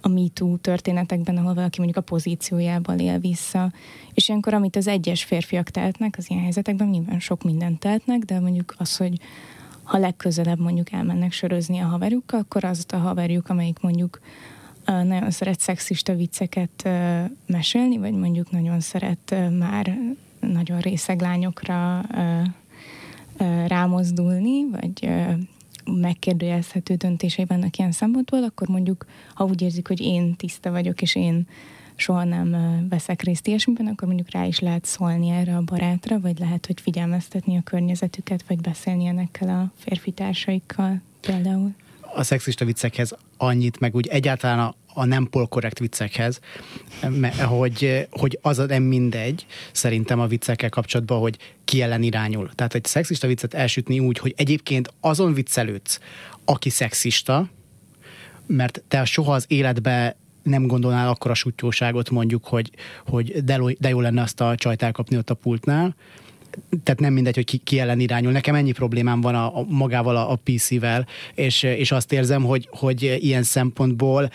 [0.01, 3.73] a MeToo történetekben, ahol valaki mondjuk a pozíciójában él vissza.
[4.15, 8.41] És ilyenkor, amit az egyes férfiak tehetnek, az ilyen helyzetekben nyilván sok mindent tehetnek, de
[8.41, 9.19] mondjuk az, hogy
[9.83, 14.21] ha legközelebb mondjuk elmennek sörözni a haverjukkal, akkor az a haverjuk, amelyik mondjuk
[14.85, 16.89] nagyon szeret szexista vicceket
[17.47, 19.99] mesélni, vagy mondjuk nagyon szeret már
[20.41, 22.05] nagyon részeg lányokra
[23.67, 25.11] rámozdulni, vagy
[25.85, 31.15] megkérdőjelezhető döntései vannak ilyen szempontból, akkor mondjuk, ha úgy érzik, hogy én tiszta vagyok, és
[31.15, 31.47] én
[31.95, 32.57] soha nem
[32.89, 36.81] veszek részt ilyesmiben, akkor mondjuk rá is lehet szólni erre a barátra, vagy lehet, hogy
[36.81, 41.75] figyelmeztetni a környezetüket, vagy beszélni enekkel a férfi társaikkal például.
[42.15, 46.41] A szexista viccekhez annyit, meg úgy egyáltalán a, a nem polkorrekt viccekhez,
[47.39, 52.51] hogy, hogy az nem mindegy, szerintem a viccekkel kapcsolatban, hogy ki ellen irányul.
[52.55, 56.01] Tehát egy szexista viccet elsütni úgy, hogy egyébként azon viccelődsz,
[56.45, 57.51] aki szexista,
[58.47, 62.71] mert te soha az életbe nem gondolnál akkor a sutyóságot mondjuk, hogy,
[63.07, 65.95] hogy de, de jó lenne azt a csajt elkapni ott a pultnál,
[66.83, 68.33] tehát nem mindegy, hogy ki, ki ellen irányul.
[68.33, 72.69] Nekem ennyi problémám van a, a magával, a, a PC-vel, és, és azt érzem, hogy,
[72.71, 74.31] hogy ilyen szempontból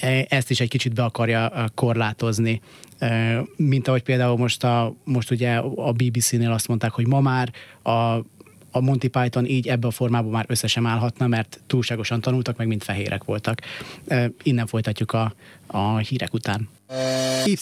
[0.00, 2.60] e, ezt is egy kicsit be akarja korlátozni.
[2.98, 7.52] E, mint ahogy például most, a, most ugye a BBC-nél azt mondták, hogy ma már
[7.82, 8.24] a
[8.72, 12.66] a Monty Python így ebbe a formában már össze sem állhatna, mert túlságosan tanultak, meg
[12.66, 13.60] mind fehérek voltak.
[14.06, 15.34] E, innen folytatjuk a,
[15.66, 16.68] a hírek után.
[17.46, 17.56] Y.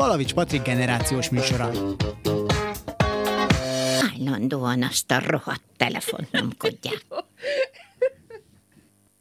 [0.00, 1.70] Galavics Patrik generációs műsora.
[4.16, 7.04] Állandóan azt a rohadt telefont nyomkodják.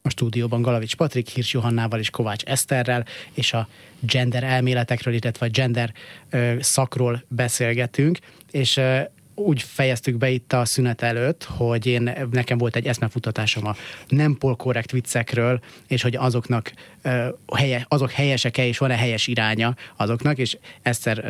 [0.01, 3.67] A stúdióban Galavics Patrik, Hirs Johannával és Kovács Eszterrel, és a
[3.99, 5.93] gender elméletekről, illetve a gender
[6.29, 8.19] ö, szakról beszélgetünk,
[8.51, 8.99] és ö,
[9.39, 13.75] úgy fejeztük be itt a szünet előtt, hogy én, nekem volt egy eszmefutatásom a
[14.07, 16.71] nem polkorrekt viccekről, és hogy azoknak
[17.55, 21.23] helye, azok helyesek-e, és van-e helyes iránya azoknak, és egyszer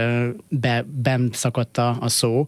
[0.50, 2.46] be, bem szakadt a, szó,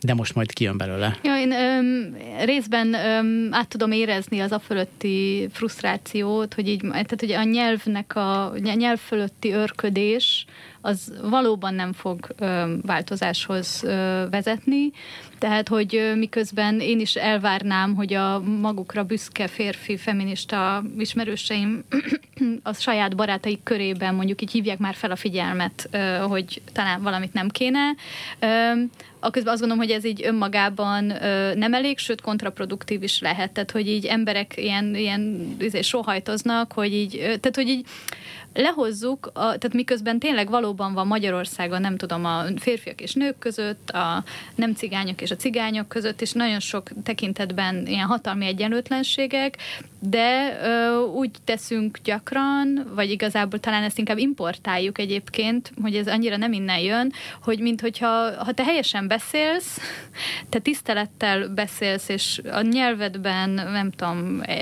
[0.00, 1.18] de most majd kijön belőle.
[1.22, 7.20] Ja, én öm, részben öm, át tudom érezni az a fölötti frusztrációt, hogy így, tehát
[7.20, 10.46] hogy a nyelvnek a, a nyelv fölötti örködés,
[10.80, 14.57] az valóban nem fog ö, változáshoz ö, vezetni.
[15.38, 21.84] Tehát, hogy miközben én is elvárnám, hogy a magukra büszke férfi, feminista ismerőseim
[22.62, 25.88] a saját barátaik körében mondjuk így hívják már fel a figyelmet,
[26.28, 27.94] hogy talán valamit nem kéne.
[29.20, 33.50] Aközben azt gondolom, hogy ez így önmagában ö, nem elég, sőt kontraproduktív is lehet.
[33.50, 37.86] Tehát, hogy így emberek ilyen, ilyen izé, sohajtoznak, hogy így, ö, tehát, hogy így
[38.54, 43.90] lehozzuk, a, tehát miközben tényleg valóban van Magyarországon, nem tudom, a férfiak és nők között,
[43.90, 49.56] a nem cigányok és a cigányok között, és nagyon sok tekintetben ilyen hatalmi egyenlőtlenségek,
[50.00, 56.08] de ö, úgy teszünk gyak, gyakran, vagy igazából talán ezt inkább importáljuk egyébként, hogy ez
[56.08, 59.80] annyira nem innen jön, hogy mint hogyha ha te helyesen beszélsz,
[60.50, 64.54] te tisztelettel beszélsz, és a nyelvedben, nem tudom, e,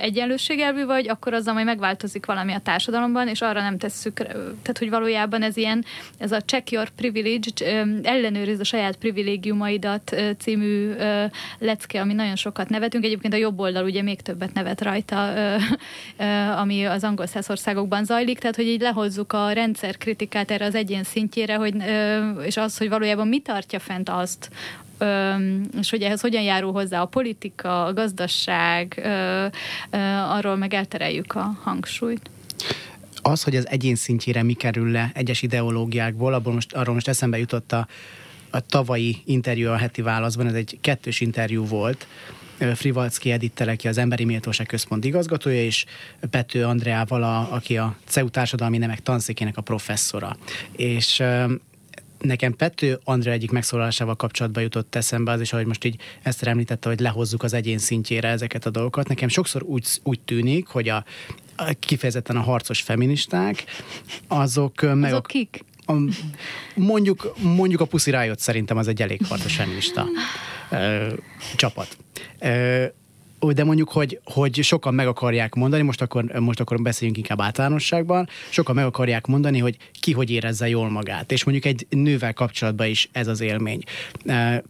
[0.00, 4.14] egyenlőségelvű vagy, akkor azzal majd megváltozik valami a társadalomban, és arra nem tesszük,
[4.62, 5.84] tehát hogy valójában ez ilyen,
[6.18, 10.92] ez a check your privilege, ellenőrizd a saját privilégiumaidat című
[11.58, 13.04] lecke, ami nagyon sokat nevetünk.
[13.04, 15.32] Egyébként a jobb oldal ugye még többet nevet rajta,
[16.56, 21.04] ami az angol országokban zajlik, tehát hogy így lehozzuk a rendszer kritikát erre az egyén
[21.04, 21.74] szintjére, hogy,
[22.44, 24.50] és az, hogy valójában mi tartja fent azt,
[25.78, 29.10] és hogy ehhez hogyan járul hozzá a politika, a gazdaság,
[30.28, 32.30] arról meg eltereljük a hangsúlyt
[33.30, 37.38] az, hogy az egyén szintjére mi kerül le egyes ideológiákból, abból most, arról most eszembe
[37.38, 37.88] jutott a,
[38.50, 42.06] a tavalyi interjú a heti válaszban, ez egy kettős interjú volt,
[42.74, 45.84] Frivalcki Edittel, aki az Emberi Méltóság Központ igazgatója, és
[46.30, 50.36] Pető Andreával, a, aki a CEU társadalmi nemek tanszékének a professzora.
[50.76, 51.22] És
[52.18, 56.88] nekem Pető Andrea egyik megszólalásával kapcsolatban jutott eszembe az is, ahogy most így ezt említette,
[56.88, 59.08] hogy lehozzuk az egyén szintjére ezeket a dolgokat.
[59.08, 61.04] Nekem sokszor úgy, úgy tűnik, hogy a,
[61.78, 63.64] kifejezetten a harcos feministák,
[64.28, 65.12] azok meg...
[65.12, 65.64] Azok kik?
[65.86, 65.92] A,
[66.74, 70.06] mondjuk, mondjuk a Pussy Riot szerintem az egy elég harcos feminista
[70.70, 71.12] ö,
[71.56, 71.96] csapat.
[72.38, 72.84] Ö,
[73.48, 78.28] de mondjuk, hogy, hogy sokan meg akarják mondani, most akkor, most akkor beszéljünk inkább általánosságban,
[78.50, 81.32] sokan meg akarják mondani, hogy ki hogy érezze jól magát.
[81.32, 83.82] És mondjuk egy nővel kapcsolatban is ez az élmény.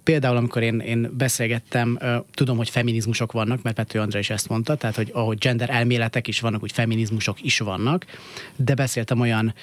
[0.05, 1.99] Például, amikor én, én beszélgettem,
[2.35, 6.29] tudom, hogy feminizmusok vannak, mert Pető András is ezt mondta, tehát, hogy ahogy gender elméletek
[6.29, 8.05] is vannak, úgy feminizmusok is vannak,
[8.57, 9.55] de beszéltem olyan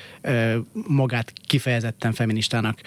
[0.87, 2.79] magát kifejezetten feministának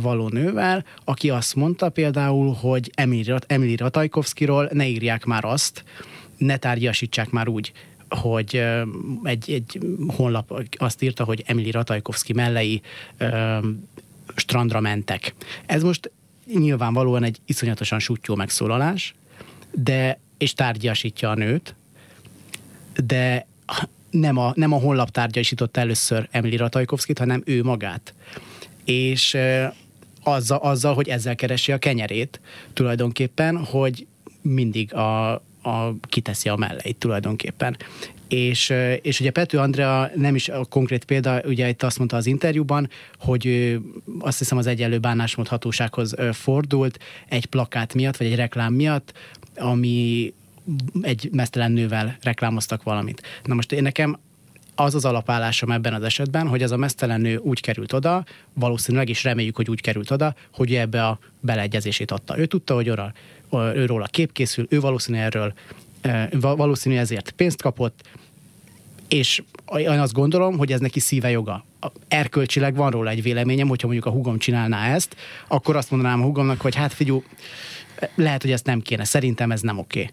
[0.00, 2.92] való nővel, aki azt mondta például, hogy
[3.46, 5.84] Emily Ratajkovszkiról ne írják már azt, azt
[6.36, 7.72] ne tárgyasítsák már úgy,
[8.08, 8.62] hogy
[9.22, 9.78] egy, egy
[10.16, 12.80] honlap azt írta, hogy Emily Ratajkowski mellei
[13.16, 13.58] ö,
[14.36, 15.34] strandra mentek.
[15.66, 16.10] Ez most
[16.54, 19.14] nyilvánvalóan egy iszonyatosan sutyó megszólalás,
[19.70, 21.74] de és tárgyasítja a nőt,
[23.04, 23.46] de
[24.10, 28.14] nem a, nem a honlap tárgyasította először Emily Ratajkowskit, hanem ő magát.
[28.84, 29.36] És
[30.22, 32.40] azzal, azzal, hogy ezzel keresi a kenyerét
[32.72, 34.06] tulajdonképpen, hogy
[34.42, 37.76] mindig a, a, kiteszi a melleit tulajdonképpen.
[38.28, 42.26] És, és ugye Pető Andrea nem is a konkrét példa, ugye itt azt mondta az
[42.26, 43.76] interjúban, hogy
[44.18, 49.12] azt hiszem az egyenlő bánásmód hatósághoz fordult egy plakát miatt, vagy egy reklám miatt,
[49.56, 50.32] ami
[51.02, 53.22] egy mesztelen nővel reklámoztak valamit.
[53.44, 54.18] Na most én nekem
[54.74, 59.08] az az alapállásom ebben az esetben, hogy ez a mesztelen nő úgy került oda, valószínűleg
[59.08, 62.38] is reméljük, hogy úgy került oda, hogy ebbe a beleegyezését adta.
[62.38, 63.12] Ő tudta, hogy oral
[63.52, 65.52] őról a kép készül, ő valószínű erről,
[66.40, 68.08] valószínű ezért pénzt kapott,
[69.08, 69.42] és
[69.76, 71.64] én azt gondolom, hogy ez neki szíve joga.
[72.08, 75.16] Erkölcsileg van róla egy véleményem, hogyha mondjuk a hugom csinálná ezt,
[75.48, 77.22] akkor azt mondanám a hugomnak, hogy hát figyú,
[78.14, 80.10] lehet, hogy ezt nem kéne, szerintem ez nem oké.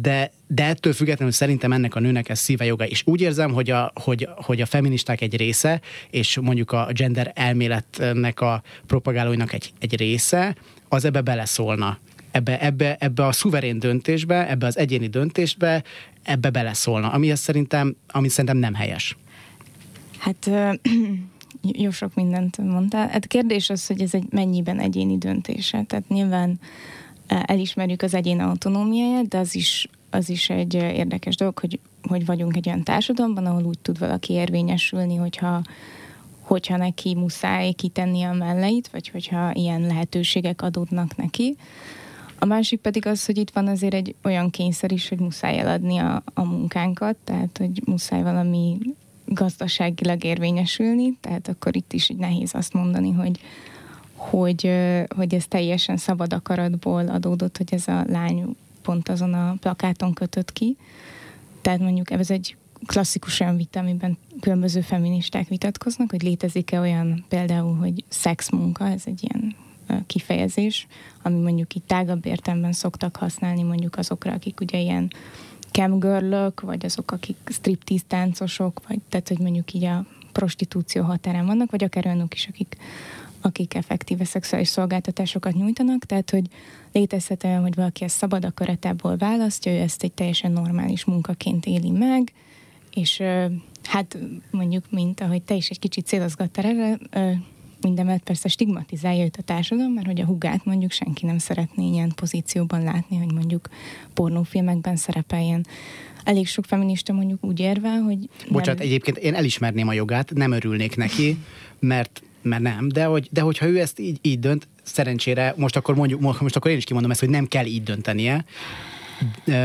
[0.00, 2.86] De, de ettől függetlenül szerintem ennek a nőnek ez szíve joga.
[2.86, 7.32] És úgy érzem, hogy a, hogy, hogy a feministák egy része, és mondjuk a gender
[7.34, 10.56] elméletnek a propagálóinak egy, egy része,
[10.88, 11.98] az ebbe beleszólna
[12.30, 15.82] ebbe, ebbe, ebbe a szuverén döntésbe, ebbe az egyéni döntésbe,
[16.22, 19.16] ebbe beleszólna, ami szerintem, ami szerintem nem helyes.
[20.18, 20.50] Hát
[21.84, 23.08] jó sok mindent mondtál.
[23.08, 25.82] Hát kérdés az, hogy ez egy mennyiben egyéni döntése.
[25.82, 26.60] Tehát nyilván
[27.26, 32.56] elismerjük az egyén autonómiáját, de az is, az is egy érdekes dolog, hogy, hogy vagyunk
[32.56, 35.62] egy olyan társadalomban, ahol úgy tud valaki érvényesülni, hogyha
[36.48, 41.56] hogyha neki muszáj kitenni a melleit, vagy hogyha ilyen lehetőségek adódnak neki.
[42.38, 45.98] A másik pedig az, hogy itt van azért egy olyan kényszer is, hogy muszáj eladni
[45.98, 48.78] a, a munkánkat, tehát hogy muszáj valami
[49.24, 53.40] gazdaságilag érvényesülni, tehát akkor itt is így nehéz azt mondani, hogy,
[54.14, 54.70] hogy,
[55.16, 60.52] hogy ez teljesen szabad akaratból adódott, hogy ez a lány pont azon a plakáton kötött
[60.52, 60.76] ki.
[61.60, 67.76] Tehát mondjuk ez egy klasszikus olyan vita, amiben különböző feministák vitatkoznak, hogy létezik-e olyan például,
[67.76, 69.54] hogy szexmunka, ez egy ilyen
[70.06, 70.86] kifejezés,
[71.22, 75.12] ami mondjuk így tágabb értelemben szoktak használni mondjuk azokra, akik ugye ilyen
[75.70, 81.70] camgirlök, vagy azok, akik striptease táncosok, vagy tehát, hogy mondjuk így a prostitúció határán vannak,
[81.70, 82.76] vagy akár olyanok is, akik,
[83.40, 86.46] akik effektíve szexuális szolgáltatásokat nyújtanak, tehát, hogy
[86.92, 91.90] létezhet olyan, hogy valaki ezt szabad akaratából választja, ő ezt egy teljesen normális munkaként éli
[91.90, 92.32] meg,
[92.94, 93.22] és
[93.84, 94.18] hát
[94.50, 96.98] mondjuk, mint ahogy te is egy kicsit célozgattál erre,
[97.80, 102.12] mindemellett persze stigmatizálja őt a társadalom, mert hogy a hugát mondjuk senki nem szeretné ilyen
[102.16, 103.68] pozícióban látni, hogy mondjuk
[104.14, 105.66] pornófilmekben szerepeljen.
[106.24, 108.28] Elég sok feminista mondjuk úgy érve, hogy...
[108.48, 108.86] Bocsánat, nem...
[108.86, 111.36] egyébként én elismerném a jogát, nem örülnék neki,
[111.78, 115.94] mert, mert nem, de, hogy, de hogyha ő ezt így, így dönt, szerencsére, most akkor
[115.94, 118.44] mondjuk, most akkor én is kimondom ezt, hogy nem kell így döntenie,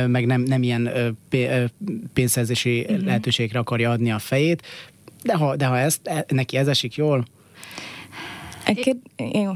[0.08, 0.90] meg nem, nem ilyen
[2.14, 4.62] pénzszerzési lehetőségre akarja adni a fejét,
[5.24, 7.26] de ha, de ha ezt, e, neki ez esik jól,
[8.66, 9.52] Eked, jó.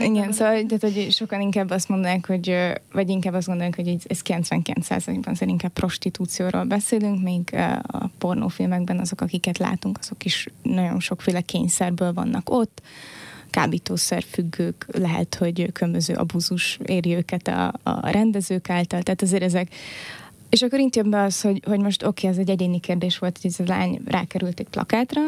[0.00, 2.56] Igen, szóval, tehát, hogy sokan inkább azt mondanák, hogy,
[2.92, 9.20] vagy inkább azt gondolják, hogy ez 99%-ban azért inkább prostitúcióról beszélünk, még a pornófilmekben azok,
[9.20, 12.82] akiket látunk, azok is nagyon sokféle kényszerből vannak ott
[13.50, 19.68] kábítószerfüggők, lehet, hogy különböző abuzus éri őket a, a rendezők által, tehát azért ezek
[20.48, 23.38] és akkor jön be az, hogy, hogy most oké, okay, ez egy egyéni kérdés volt,
[23.42, 25.20] hogy ez a lány rákerült egy plakátra,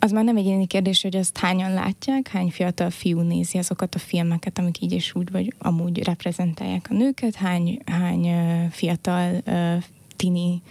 [0.00, 3.94] az már nem egy egyéni kérdés, hogy azt hányan látják, hány fiatal fiú nézi azokat
[3.94, 8.30] a filmeket, amik így és úgy, vagy amúgy reprezentálják a nőket, hány, hány
[8.70, 9.42] fiatal
[10.16, 10.62] tini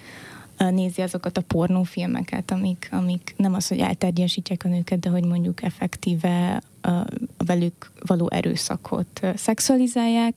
[0.57, 5.63] nézi azokat a pornófilmeket, amik, amik nem az, hogy elterjesítják a nőket, de hogy mondjuk
[5.63, 7.05] effektíve uh,
[7.37, 10.35] velük való erőszakot szexualizálják,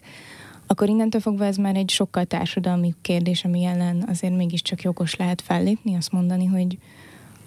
[0.67, 5.41] akkor innentől fogva ez már egy sokkal társadalmi kérdés, ami ellen azért mégiscsak jogos lehet
[5.41, 6.79] fellépni, azt mondani, hogy,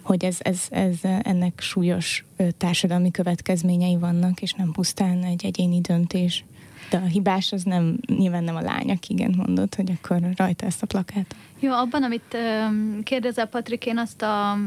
[0.06, 2.26] hogy ez, ez, ez ennek súlyos
[2.58, 6.44] társadalmi következményei vannak, és nem pusztán egy egyéni döntés.
[6.90, 10.66] De a hibás az nem, nyilván nem a lány, aki igen mondott, hogy akkor rajta
[10.66, 11.36] ezt a plakát.
[11.60, 12.38] Jó, abban, amit
[13.04, 14.58] kérdezel, Patrik, én azt a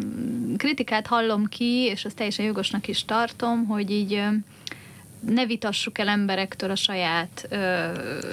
[0.57, 4.23] kritikát hallom ki, és azt teljesen jogosnak is tartom, hogy így
[5.21, 7.57] ne vitassuk el emberektől a saját ö,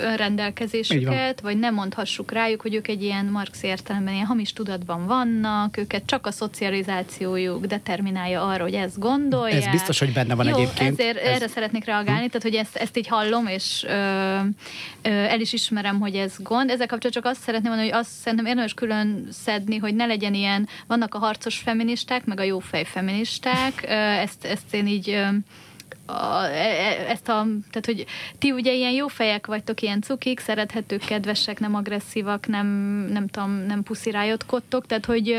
[0.04, 5.78] önrendelkezésüket, vagy ne mondhassuk rájuk, hogy ők egy ilyen marx értelemben ilyen hamis tudatban vannak,
[5.78, 9.64] őket csak a szocializációjuk determinálja arra, hogy ezt gondolják.
[9.66, 11.00] Ez biztos, hogy benne van Jó, egyébként.
[11.00, 11.36] ezért ez...
[11.36, 12.28] erre szeretnék reagálni, hm.
[12.28, 13.92] tehát hogy ezt, ezt így hallom, és ö,
[15.02, 16.70] ö, el is ismerem, hogy ez gond.
[16.70, 20.34] Ezzel kapcsolatban csak azt szeretném mondani, hogy azt szerintem érdemes külön szedni, hogy ne legyen
[20.34, 25.24] ilyen, vannak a harcos feministák, meg a jófej feministák, ezt, ezt én így
[26.06, 28.06] a, e, e, ezt a, tehát hogy
[28.38, 32.68] ti ugye ilyen jó fejek vagytok, ilyen cukik, szerethetők, kedvesek, nem agresszívak, nem,
[33.12, 35.38] nem tudom, nem puszirájotkodtok, tehát hogy,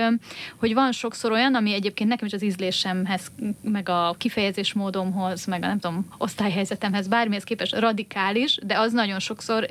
[0.56, 5.62] hogy van sokszor olyan, ami egyébként nekem is az ízlésemhez, meg a kifejezés módomhoz, meg
[5.62, 9.66] a nem tudom, osztályhelyzetemhez, bármihez képest radikális, de az nagyon sokszor,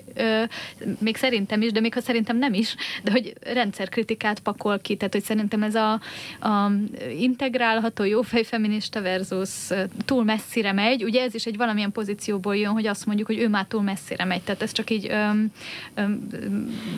[1.00, 5.14] még szerintem is, de még ha szerintem nem is, de hogy rendszerkritikát pakol ki, tehát
[5.14, 5.92] hogy szerintem ez a,
[6.40, 6.72] a
[7.20, 9.50] integrálható jófej feminista versus
[10.06, 13.40] túl messzire megy, megy, ugye ez is egy valamilyen pozícióból jön, hogy azt mondjuk, hogy
[13.40, 15.52] ő már túl messzire megy, tehát ezt csak így öm,
[15.94, 16.28] öm,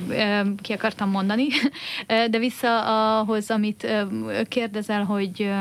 [0.10, 1.48] öm, ki akartam mondani,
[2.32, 3.88] de vissza ahhoz, amit
[4.48, 5.52] kérdezel, hogy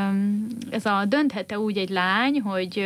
[0.70, 2.78] ez a dönthet-e úgy egy lány, hogy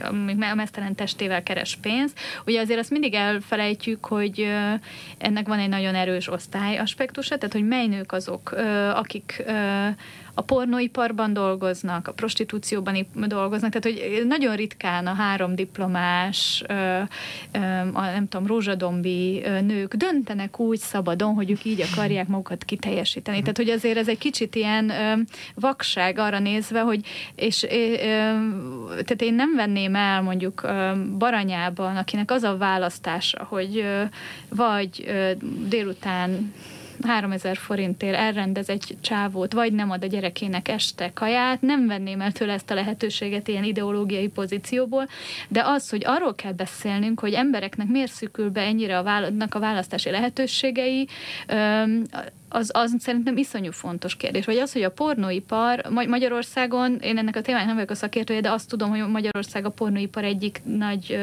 [0.00, 4.46] a, mesztelen testével keres pénzt, ugye azért azt mindig elfelejtjük, hogy
[5.18, 8.52] ennek van egy nagyon erős osztály aspektusa, tehát hogy mely nők azok,
[8.94, 9.44] akik
[10.38, 16.64] a pornóiparban dolgoznak, a prostitúcióban dolgoznak, tehát hogy nagyon ritkán a három diplomás,
[17.92, 23.40] a nem tudom, rózsadombi nők döntenek úgy szabadon, hogy ők így akarják magukat kiteljesíteni.
[23.40, 24.92] Tehát, hogy azért ez egy kicsit ilyen
[25.54, 27.00] vakság arra nézve, hogy
[27.34, 27.58] és
[28.88, 30.66] tehát én nem venném el mondjuk
[31.18, 33.84] Baranyában, akinek az a választása, hogy
[34.48, 35.10] vagy
[35.68, 36.52] délután
[37.02, 42.32] 3000 forintért elrendez egy csávót, vagy nem ad a gyerekének este kaját, nem venném el
[42.32, 45.08] tőle ezt a lehetőséget ilyen ideológiai pozícióból,
[45.48, 49.58] de az, hogy arról kell beszélnünk, hogy embereknek miért szükül be ennyire a, vála- a
[49.58, 51.08] választási lehetőségei,
[52.48, 54.44] az, az szerintem iszonyú fontos kérdés.
[54.44, 58.50] Vagy az, hogy a pornóipar Magyarországon, én ennek a témának nem vagyok a szakértője, de
[58.50, 61.18] azt tudom, hogy Magyarország a pornóipar egyik nagy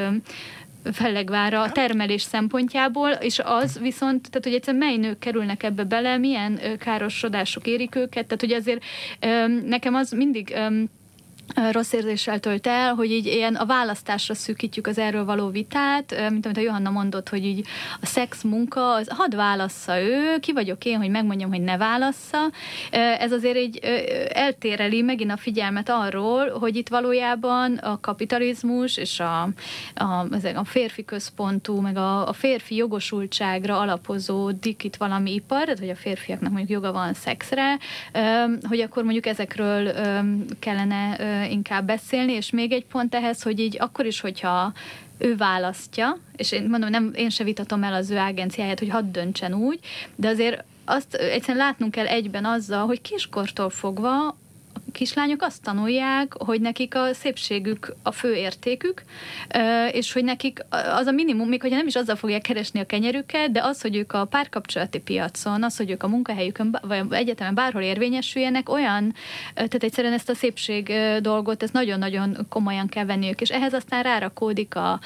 [0.91, 6.17] fellegvára a termelés szempontjából, és az viszont, tehát hogy egyszerűen mely nők kerülnek ebbe bele,
[6.17, 8.83] milyen károsodások érik őket, tehát hogy azért
[9.65, 10.55] nekem az mindig
[11.71, 16.45] rossz érzéssel tölt el, hogy így ilyen a választásra szűkítjük az erről való vitát, mint
[16.45, 17.67] amit a Johanna mondott, hogy így
[18.01, 22.49] a szex munka, az hadd válassza ő, ki vagyok én, hogy megmondjam, hogy ne válassza.
[23.19, 23.77] Ez azért egy
[24.33, 29.41] eltéreli megint a figyelmet arról, hogy itt valójában a kapitalizmus és a,
[29.95, 35.89] a, a férfi központú, meg a, a férfi jogosultságra alapozódik itt valami ipar, tehát hogy
[35.89, 37.77] a férfiaknak mondjuk joga van szexre,
[38.69, 39.91] hogy akkor mondjuk ezekről
[40.59, 41.17] kellene
[41.49, 44.73] inkább beszélni, és még egy pont ehhez, hogy így akkor is, hogyha
[45.17, 49.11] ő választja, és én mondom, nem, én se vitatom el az ő agenciáját, hogy hadd
[49.11, 49.79] döntsen úgy,
[50.15, 54.37] de azért azt egyszerűen látnunk kell egyben azzal, hogy kiskortól fogva
[54.91, 59.03] kislányok azt tanulják, hogy nekik a szépségük a fő értékük,
[59.91, 63.51] és hogy nekik az a minimum, még hogyha nem is azzal fogják keresni a kenyerüket,
[63.51, 67.81] de az, hogy ők a párkapcsolati piacon, az, hogy ők a munkahelyükön, vagy egyetemen bárhol
[67.81, 69.13] érvényesüljenek, olyan,
[69.53, 74.75] tehát egyszerűen ezt a szépség dolgot, ezt nagyon-nagyon komolyan kell venniük, és ehhez aztán rárakódik
[74.75, 74.99] a,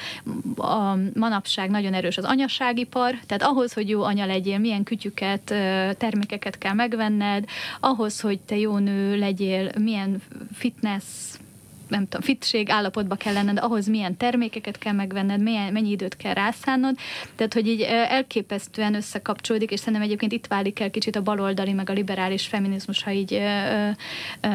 [0.55, 5.41] a manapság nagyon erős az anyaságipar, tehát ahhoz, hogy jó anya legyél, milyen kütyüket,
[5.97, 7.45] termékeket kell megvenned,
[7.79, 10.21] ahhoz, hogy te jó nő legyél, milyen
[10.53, 11.39] fitness
[11.89, 16.33] nem tudom, fitség állapotba kell lenned, ahhoz milyen termékeket kell megvenned, milyen, mennyi időt kell
[16.33, 16.95] rászánnod.
[17.35, 21.89] Tehát, hogy így elképesztően összekapcsolódik, és szerintem egyébként itt válik el kicsit a baloldali, meg
[21.89, 23.89] a liberális feminizmus, ha így ö,
[24.41, 24.47] ö,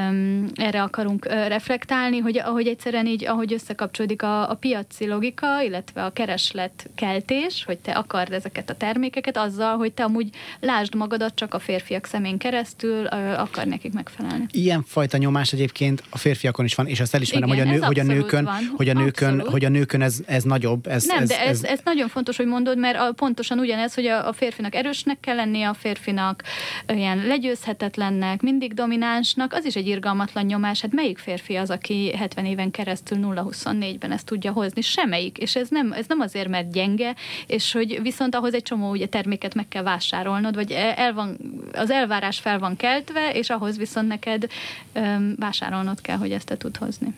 [0.54, 6.10] erre akarunk reflektálni, hogy ahogy egyszerűen így, ahogy összekapcsolódik a, a piaci logika, illetve a
[6.10, 10.28] kereslet keltés, hogy te akard ezeket a termékeket, azzal, hogy te amúgy
[10.60, 14.46] lásd magadat csak a férfiak szemén keresztül, ö, akar nekik megfelelni.
[14.50, 17.80] Ilyen fajta nyomás egyébként a férfiakon is van, és ezt el elismerem, Igen, hogy, a
[17.80, 18.72] nő, hogy a nőkön, van.
[18.76, 20.86] hogy a nőkön, hogy a nőkön ez, ez nagyobb.
[20.86, 23.94] Ez, Nem, ez, de ez, ez, ez, nagyon fontos, hogy mondod, mert a, pontosan ugyanez,
[23.94, 26.42] hogy a, a férfinak erősnek kell lennie, a férfinak
[26.86, 30.80] ilyen legyőzhetetlennek, mindig dominánsnak, az is egy irgalmatlan nyomás.
[30.80, 34.80] Hát melyik férfi az, aki 70 éven keresztül 0-24-ben ezt tudja hozni?
[34.80, 35.38] Semmelyik.
[35.38, 37.14] És ez nem, ez nem azért, mert gyenge,
[37.46, 41.36] és hogy viszont ahhoz egy csomó ugye terméket meg kell vásárolnod, vagy el van,
[41.72, 44.46] az elvárás fel van keltve, és ahhoz viszont neked
[44.92, 47.13] öm, vásárolnod kell, hogy ezt te tud hozni.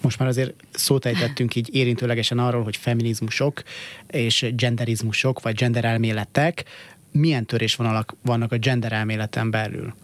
[0.00, 3.62] Most már azért szót ejtettünk így érintőlegesen arról, hogy feminizmusok
[4.06, 6.64] és genderizmusok, vagy genderelméletek,
[7.10, 9.94] milyen törésvonalak vannak a genderelméleten belül?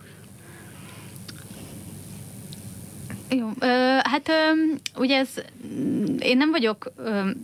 [3.36, 3.50] Jó,
[4.02, 4.30] hát
[4.96, 5.28] ugye ez,
[6.18, 6.92] én nem vagyok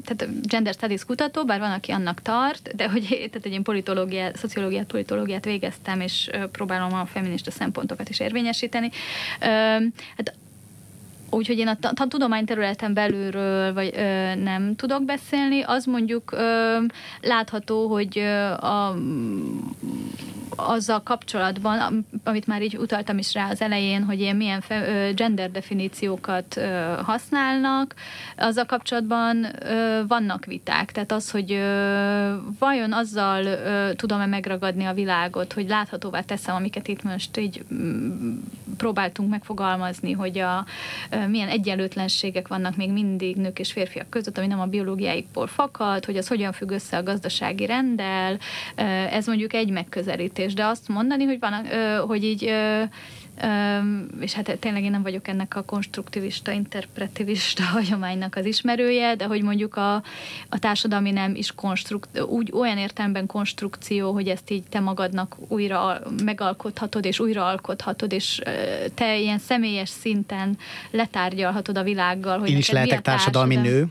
[0.05, 4.37] tehát gender studies kutató, bár van, aki annak tart, de hogy tehát egy én politológiát,
[4.37, 8.91] szociológiát, politológiát végeztem, és próbálom a feminista szempontokat is érvényesíteni.
[10.17, 10.35] Hát
[11.31, 15.63] Úgyhogy én a, a tudományterületen belülről vagy, ö, nem tudok beszélni.
[15.63, 16.79] Az mondjuk ö,
[17.21, 18.95] látható, hogy ö, a,
[20.61, 25.51] azzal kapcsolatban, amit már így utaltam is rá az elején, hogy ilyen milyen fe, gender
[25.51, 26.61] definíciókat
[27.03, 27.95] használnak,
[28.37, 29.47] azzal kapcsolatban
[30.09, 30.93] vannak viták.
[30.93, 31.51] Tehát az, hogy
[32.59, 33.45] vajon azzal
[33.95, 37.65] tudom-e megragadni a világot, hogy láthatóvá teszem, amiket itt most így
[38.77, 40.65] próbáltunk megfogalmazni, hogy a
[41.29, 46.17] milyen egyenlőtlenségek vannak még mindig nők és férfiak között, ami nem a biológiáikból fakad, hogy
[46.17, 48.39] az hogyan függ össze a gazdasági rendel,
[49.11, 51.53] ez mondjuk egy megközelítés, de azt mondani, hogy van,
[52.07, 52.53] hogy így
[54.21, 59.43] és hát tényleg én nem vagyok ennek a konstruktivista, interpretivista hagyománynak az ismerője, de hogy
[59.43, 59.95] mondjuk a,
[60.49, 66.01] a társadalmi nem is konstrukt, úgy olyan értelemben konstrukció, hogy ezt így te magadnak újra
[66.25, 68.41] megalkothatod, és újraalkothatod, és
[68.95, 70.59] te ilyen személyes szinten
[70.91, 72.39] letárgyalhatod a világgal.
[72.39, 73.87] Hogy én is lehetek társadalmi nő.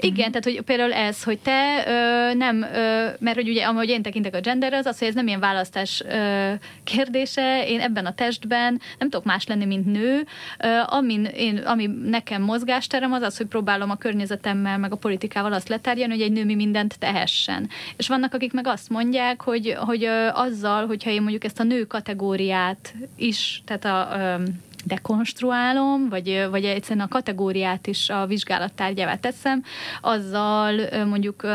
[0.00, 4.02] Igen, tehát hogy például ez, hogy te ö, nem, ö, mert hogy ugye, ahogy én
[4.02, 6.52] tekintek a genderre, az az, hogy ez nem ilyen választás ö,
[6.84, 10.26] kérdése, én ebben a testben nem tudok más lenni, mint nő,
[10.58, 15.52] ö, amin én, ami nekem mozgásterem az az, hogy próbálom a környezetemmel, meg a politikával
[15.52, 17.68] azt letárjani, hogy egy nő mi mindent tehessen.
[17.96, 21.64] És vannak, akik meg azt mondják, hogy, hogy ö, azzal, hogyha én mondjuk ezt a
[21.64, 24.42] nő kategóriát is, tehát a ö,
[24.84, 29.62] dekonstruálom, vagy, vagy egyszerűen a kategóriát is a vizsgálattárgyává teszem,
[30.00, 31.46] azzal mondjuk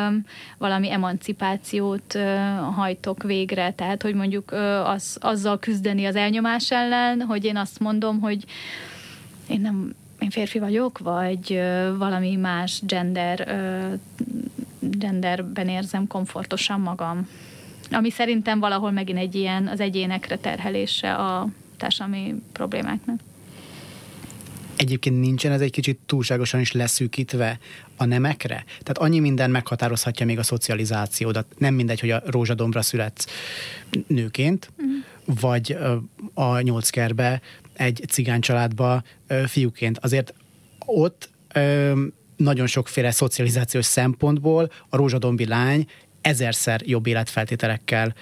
[0.58, 2.18] valami emancipációt
[2.76, 4.52] hajtok végre, tehát hogy mondjuk
[4.86, 8.46] az, azzal küzdeni az elnyomás ellen, hogy én azt mondom, hogy
[9.48, 11.62] én nem én férfi vagyok, vagy
[11.98, 13.48] valami más gender
[14.80, 17.28] genderben érzem komfortosan magam.
[17.92, 21.48] Ami szerintem valahol megint egy ilyen az egyénekre terhelése a
[21.84, 23.20] társadalmi problémáknak.
[24.76, 27.60] Egyébként nincsen ez egy kicsit túlságosan is leszűkítve
[27.98, 28.64] a nemekre?
[28.68, 31.46] Tehát annyi minden meghatározhatja még a szocializációdat.
[31.58, 33.26] Nem mindegy, hogy a rózsadombra születsz
[34.08, 35.00] nőként, mm.
[35.40, 35.78] vagy
[36.34, 37.42] a nyolckerbe
[37.74, 39.04] egy cigány családba
[39.48, 39.98] fiúként.
[39.98, 40.34] Azért
[40.86, 41.30] ott
[42.36, 45.88] nagyon sokféle szocializációs szempontból a rózsadombi lány
[46.22, 48.14] ezerszer jobb életfeltételekkel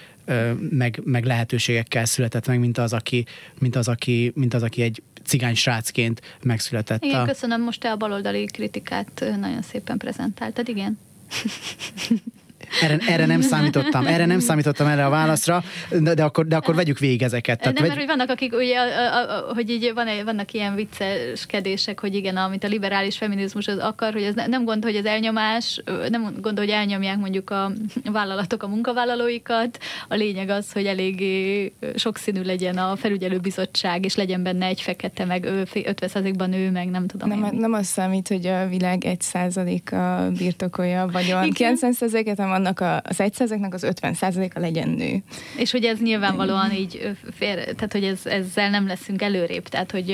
[0.70, 3.24] meg, meg lehetőségekkel született meg, mint az, aki,
[3.58, 7.04] mint az, aki, mint az, aki egy cigány srácként megszületett.
[7.04, 7.24] Igen, a...
[7.24, 10.98] köszönöm, most te a baloldali kritikát nagyon szépen prezentáltad, igen.
[12.80, 15.62] Erre, erre nem számítottam, erre nem számítottam erre a válaszra,
[16.00, 17.58] de, de, akkor, de akkor vegyük végig ezeket.
[17.58, 20.52] Tehát nem, vegy, mert hogy vannak, akik ugye, a, a, a, hogy így van, vannak
[20.52, 24.84] ilyen vicceskedések, hogy igen, amit a liberális feminizmus az akar, hogy ez ne, nem gond,
[24.84, 27.72] hogy az elnyomás, nem gond, hogy elnyomják mondjuk a
[28.04, 29.78] vállalatok a munkavállalóikat.
[30.08, 35.44] A lényeg az, hogy eléggé sokszínű legyen a felügyelőbizottság, és legyen benne egy fekete, meg
[35.44, 37.58] ő, 50%-ban nő, meg nem tudom Nem, én.
[37.58, 41.44] nem az számít, hogy a világ 1%-a birtokolja a vagyon.
[41.44, 41.76] Igen.
[41.80, 45.22] 90%-et, hanem annak a, az 1%-nak az 50%-a legyen nő.
[45.56, 50.10] És hogy ez nyilvánvalóan így fér, tehát hogy ez, ezzel nem leszünk előrébb, tehát hogy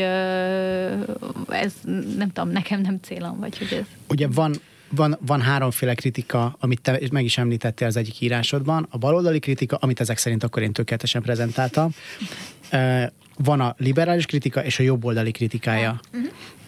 [1.49, 1.73] ez
[2.17, 4.55] nem tudom, nekem nem célom, vagy hogy ez ugye van,
[4.91, 8.87] van, van háromféle kritika, amit te meg is említettél az egyik írásodban.
[8.91, 11.91] A baloldali kritika, amit ezek szerint akkor én tökéletesen prezentáltam.
[13.45, 16.01] Van a liberális kritika és a jobboldali kritikája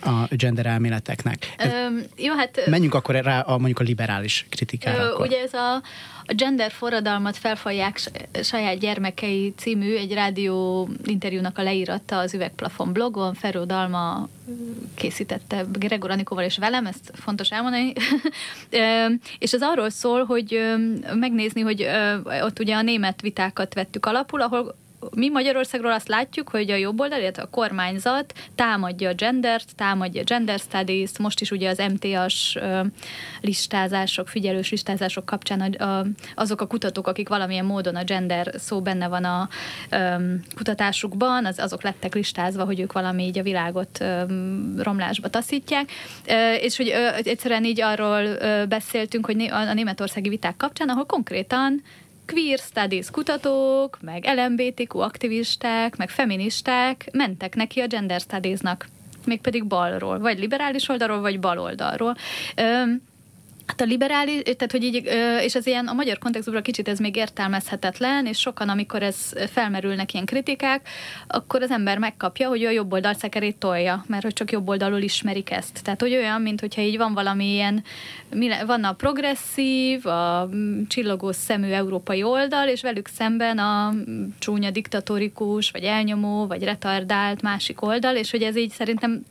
[0.03, 1.55] a gender elméleteknek.
[1.57, 1.73] Ez-
[2.17, 5.03] jó, hát Menjünk akkor rá a, mondjuk a liberális kritikára.
[5.03, 5.27] Ö, akkor.
[5.27, 5.83] Ugye ez a,
[6.31, 8.01] a gender forradalmat felfalják
[8.43, 14.29] saját gyermekei című egy rádió interjúnak a leírata az Üvegplafon blogon, Feró Dalma
[14.95, 17.93] készítette Gregor Anikóval és velem, ezt fontos elmondani.
[19.39, 20.61] És ez arról szól, hogy
[21.15, 21.87] megnézni, hogy
[22.43, 24.75] ott ugye a német vitákat vettük alapul, ahol
[25.15, 30.21] mi Magyarországról azt látjuk, hogy a jobb oldal, illetve a kormányzat támadja a gendert, támadja
[30.21, 32.59] a gender studies, most is ugye az MTA-s
[33.41, 35.77] listázások, figyelős listázások kapcsán
[36.35, 39.49] azok a kutatók, akik valamilyen módon a gender szó benne van a
[40.55, 44.05] kutatásukban, az, azok lettek listázva, hogy ők valami így a világot
[44.77, 45.91] romlásba taszítják,
[46.61, 51.05] és hogy ö, egyszerűen így arról ö, beszéltünk, hogy a, a németországi viták kapcsán, ahol
[51.05, 51.83] konkrétan
[52.33, 58.87] queer studies kutatók, meg LMBTQ aktivisták, meg feministák mentek neki a gender studiesnak,
[59.25, 62.17] mégpedig balról, vagy liberális oldalról, vagy bal oldalról.
[62.57, 63.03] Öm,
[63.71, 65.11] Hát a liberális, tehát hogy így,
[65.43, 69.17] és ez ilyen a magyar kontextusban kicsit ez még értelmezhetetlen, és sokan, amikor ez
[69.53, 70.89] felmerülnek ilyen kritikák,
[71.27, 75.01] akkor az ember megkapja, hogy a jobb oldal szekerét tolja, mert hogy csak jobb oldalról
[75.01, 75.83] ismerik ezt.
[75.83, 77.85] Tehát, hogy olyan, mint hogyha így van valami ilyen,
[78.67, 80.49] van a progresszív, a
[80.89, 83.95] csillogó szemű európai oldal, és velük szemben a
[84.39, 89.23] csúnya diktatórikus, vagy elnyomó, vagy retardált másik oldal, és hogy ez így szerintem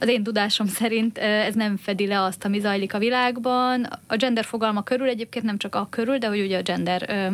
[0.00, 3.88] az én tudásom szerint ez nem fedi le azt, ami zajlik a világban.
[4.06, 7.30] A gender fogalma körül egyébként nem csak a körül, de hogy ugye a gender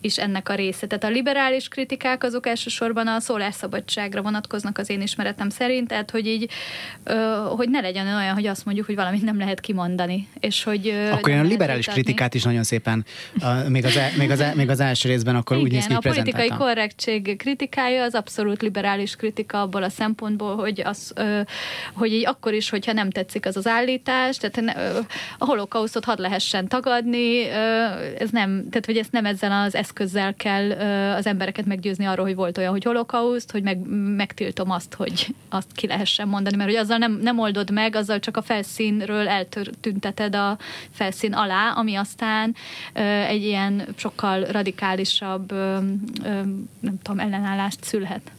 [0.00, 0.86] is ennek a része.
[0.86, 6.26] Tehát a liberális kritikák azok elsősorban a szólásszabadságra vonatkoznak az én ismeretem szerint, tehát hogy
[6.26, 6.50] így,
[7.56, 10.28] hogy ne legyen olyan, hogy azt mondjuk, hogy valamit nem lehet kimondani.
[10.40, 12.02] És hogy, Akkor olyan lehet liberális vitatni.
[12.02, 13.04] kritikát is nagyon szépen,
[13.42, 15.92] uh, még, az, el- még, az, el- még az első részben akkor úgy néz ki,
[15.92, 21.12] Igen, a politikai korrektség kritikája az abszolút liberális kritika abból a szempontból, hogy, az,
[21.94, 24.76] hogy így akkor is, hogyha nem tetszik az az állítás, tehát
[25.38, 27.44] a holokausztot hadd lehessen tagadni,
[28.18, 30.70] ez nem, tehát hogy ezt nem ezzel az eszközzel kell
[31.12, 33.78] az embereket meggyőzni arról, hogy volt olyan, hogy holokauszt, hogy meg,
[34.16, 38.18] megtiltom azt, hogy azt ki lehessen mondani, mert hogy azzal nem, nem oldod meg, azzal
[38.18, 40.58] csak a felszínről eltünteted a
[40.90, 42.54] felszín alá, ami aztán
[43.28, 45.52] egy ilyen sokkal radikálisabb,
[46.80, 48.30] nem tudom, ellenállást szülhet.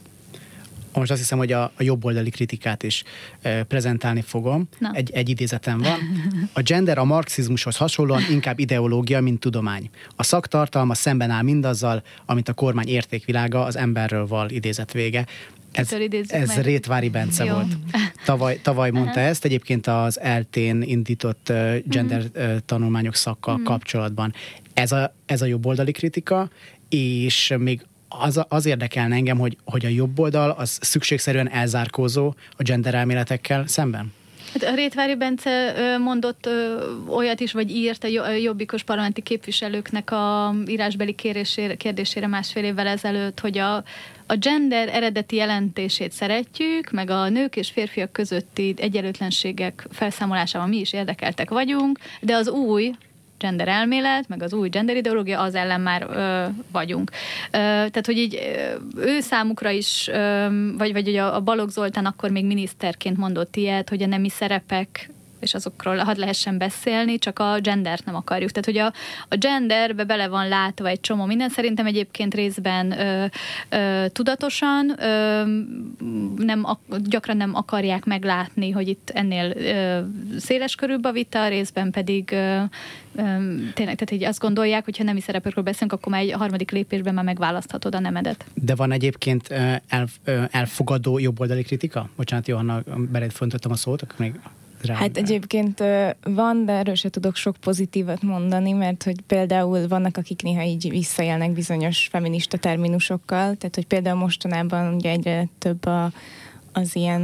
[0.94, 3.04] Most azt hiszem, hogy a, a jobboldali kritikát is
[3.42, 4.68] e, prezentálni fogom.
[4.78, 4.92] Na.
[4.94, 6.00] Egy, egy idézetem van.
[6.54, 9.90] A gender a marxizmushoz hasonlóan inkább ideológia, mint tudomány.
[10.16, 15.26] A szaktartalma szemben áll mindazzal, amit a kormány értékvilága az emberről val idézet vége.
[15.72, 15.94] Ez,
[16.28, 16.66] ez meg?
[16.66, 17.54] Rétvári Bence Jó.
[17.54, 17.78] volt.
[18.26, 24.34] Tavaly, tavaly mondta ezt, egyébként az eltén indított uh, gender uh, tanulmányok szakkal kapcsolatban.
[24.74, 26.50] Ez a, ez a jobboldali kritika,
[26.90, 32.64] és még az, az érdekelne engem, hogy, hogy a jobb oldal az szükségszerűen elzárkózó a
[32.64, 34.14] gender elméletekkel szemben?
[34.54, 36.50] Hát a Rétvári Bence mondott
[37.08, 43.40] olyat is, vagy írt a jobbikos parlamenti képviselőknek a írásbeli kérésére, kérdésére másfél évvel ezelőtt,
[43.40, 43.76] hogy a,
[44.28, 50.94] a gender eredeti jelentését szeretjük, meg a nők és férfiak közötti egyenlőtlenségek felszámolásában mi is
[50.94, 52.92] érdekeltek vagyunk, de az új
[53.40, 57.12] gender elmélet, meg az új gender ideológia, az ellen már ö, vagyunk.
[57.46, 58.40] Ö, tehát, hogy így
[58.96, 63.90] ő számukra is, ö, vagy, vagy ugye a Balogh Zoltán akkor még miniszterként mondott ilyet,
[63.90, 65.10] hogy a nemi szerepek
[65.40, 68.52] és azokról hadd lehessen beszélni, csak a gendert nem akarjuk.
[68.52, 73.26] Tehát, hogy a, a genderbe bele van látva egy csomó minden, szerintem egyébként részben ö,
[73.70, 75.44] ö, tudatosan, ö,
[76.38, 80.00] nem, ak- gyakran nem akarják meglátni, hogy itt ennél ö,
[80.40, 82.62] széles körülbb a vita, részben pedig ö,
[83.16, 83.22] ö,
[83.74, 87.14] tényleg, tehát így azt gondolják, hogy ha nemi szerepekről beszélünk, akkor már egy harmadik lépésben
[87.14, 88.46] már megválaszthatod a nemedet.
[88.54, 89.48] De van egyébként
[89.88, 90.08] el,
[90.52, 92.10] elfogadó jobboldali kritika?
[92.16, 92.82] Bocsánat, Johanna,
[93.12, 93.32] bered
[93.70, 94.40] a szót, akkor még
[94.82, 94.96] rá.
[94.96, 95.84] Hát egyébként
[96.24, 100.90] van, de erről se tudok sok pozitívat mondani, mert hogy például vannak, akik néha így
[100.90, 106.12] visszaélnek bizonyos feminista terminusokkal, tehát hogy például mostanában ugye egyre több a,
[106.74, 107.22] az ilyen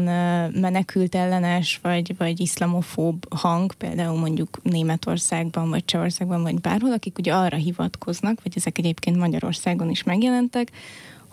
[0.60, 7.34] menekült ellenes, vagy, vagy iszlamofób hang, például mondjuk Németországban, vagy Csehországban, vagy bárhol, akik ugye
[7.34, 10.72] arra hivatkoznak, vagy ezek egyébként Magyarországon is megjelentek,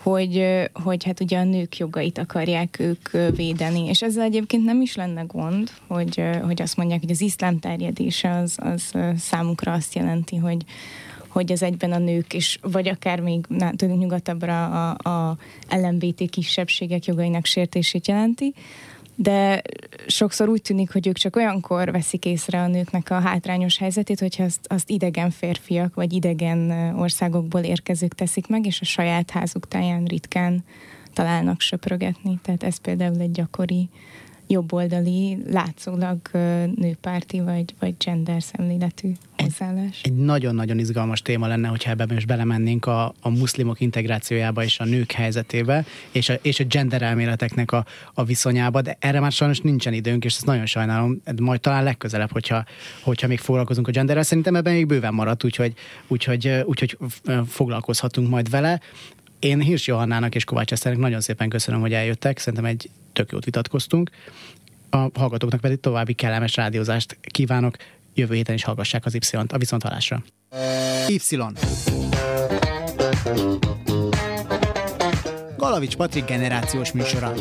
[0.03, 3.89] hogy, hogy hát ugye a nők jogait akarják ők védeni.
[3.89, 8.31] És ezzel egyébként nem is lenne gond, hogy, hogy azt mondják, hogy az iszlám terjedése
[8.37, 10.65] az, az számukra azt jelenti, hogy,
[11.29, 13.47] hogy ez egyben a nők, és vagy akár még
[13.77, 15.37] tudunk nyugatabbra a, a
[15.71, 18.55] LMBT kisebbségek jogainak sértését jelenti,
[19.15, 19.63] de
[20.07, 24.45] sokszor úgy tűnik, hogy ők csak olyankor veszik észre a nőknek a hátrányos helyzetét, hogyha
[24.45, 30.05] azt, azt idegen férfiak vagy idegen országokból érkezők teszik meg, és a saját házuk táján
[30.05, 30.65] ritkán
[31.13, 32.39] találnak söprögetni.
[32.43, 33.89] Tehát ez például egy gyakori
[34.53, 36.19] jobboldali, látszólag
[36.75, 40.01] nőpárti vagy, vagy gender szemléletű hozzáállás.
[40.03, 44.79] Egy, egy nagyon-nagyon izgalmas téma lenne, hogyha ebben most belemennénk a, a muszlimok integrációjába és
[44.79, 47.85] a nők helyzetébe, és a, és a gender elméleteknek a,
[48.15, 52.31] a viszonyába, de erre már sajnos nincsen időnk, és ezt nagyon sajnálom, majd talán legközelebb,
[52.31, 52.65] hogyha,
[53.03, 54.23] hogyha még foglalkozunk a genderrel.
[54.23, 55.75] Szerintem ebben még bőven maradt, úgyhogy,
[56.07, 56.99] úgyhogy, úgyhogy
[57.47, 58.81] foglalkozhatunk majd vele.
[59.39, 62.39] Én Hirs Johannának és Kovács Eszternek nagyon szépen köszönöm, hogy eljöttek.
[62.39, 64.11] Szerintem egy tök jót vitatkoztunk.
[64.91, 67.77] A hallgatóknak pedig további kellemes rádiózást kívánok.
[68.15, 70.23] Jövő héten is hallgassák az Y-t a viszontalásra.
[71.09, 71.21] Y.
[75.57, 77.33] Galavics Patrik generációs műsora.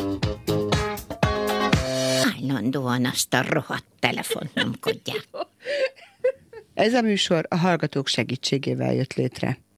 [2.38, 5.28] Állandóan azt a rohadt telefont nyomkodják.
[6.74, 9.58] Ez a műsor a hallgatók segítségével jött létre.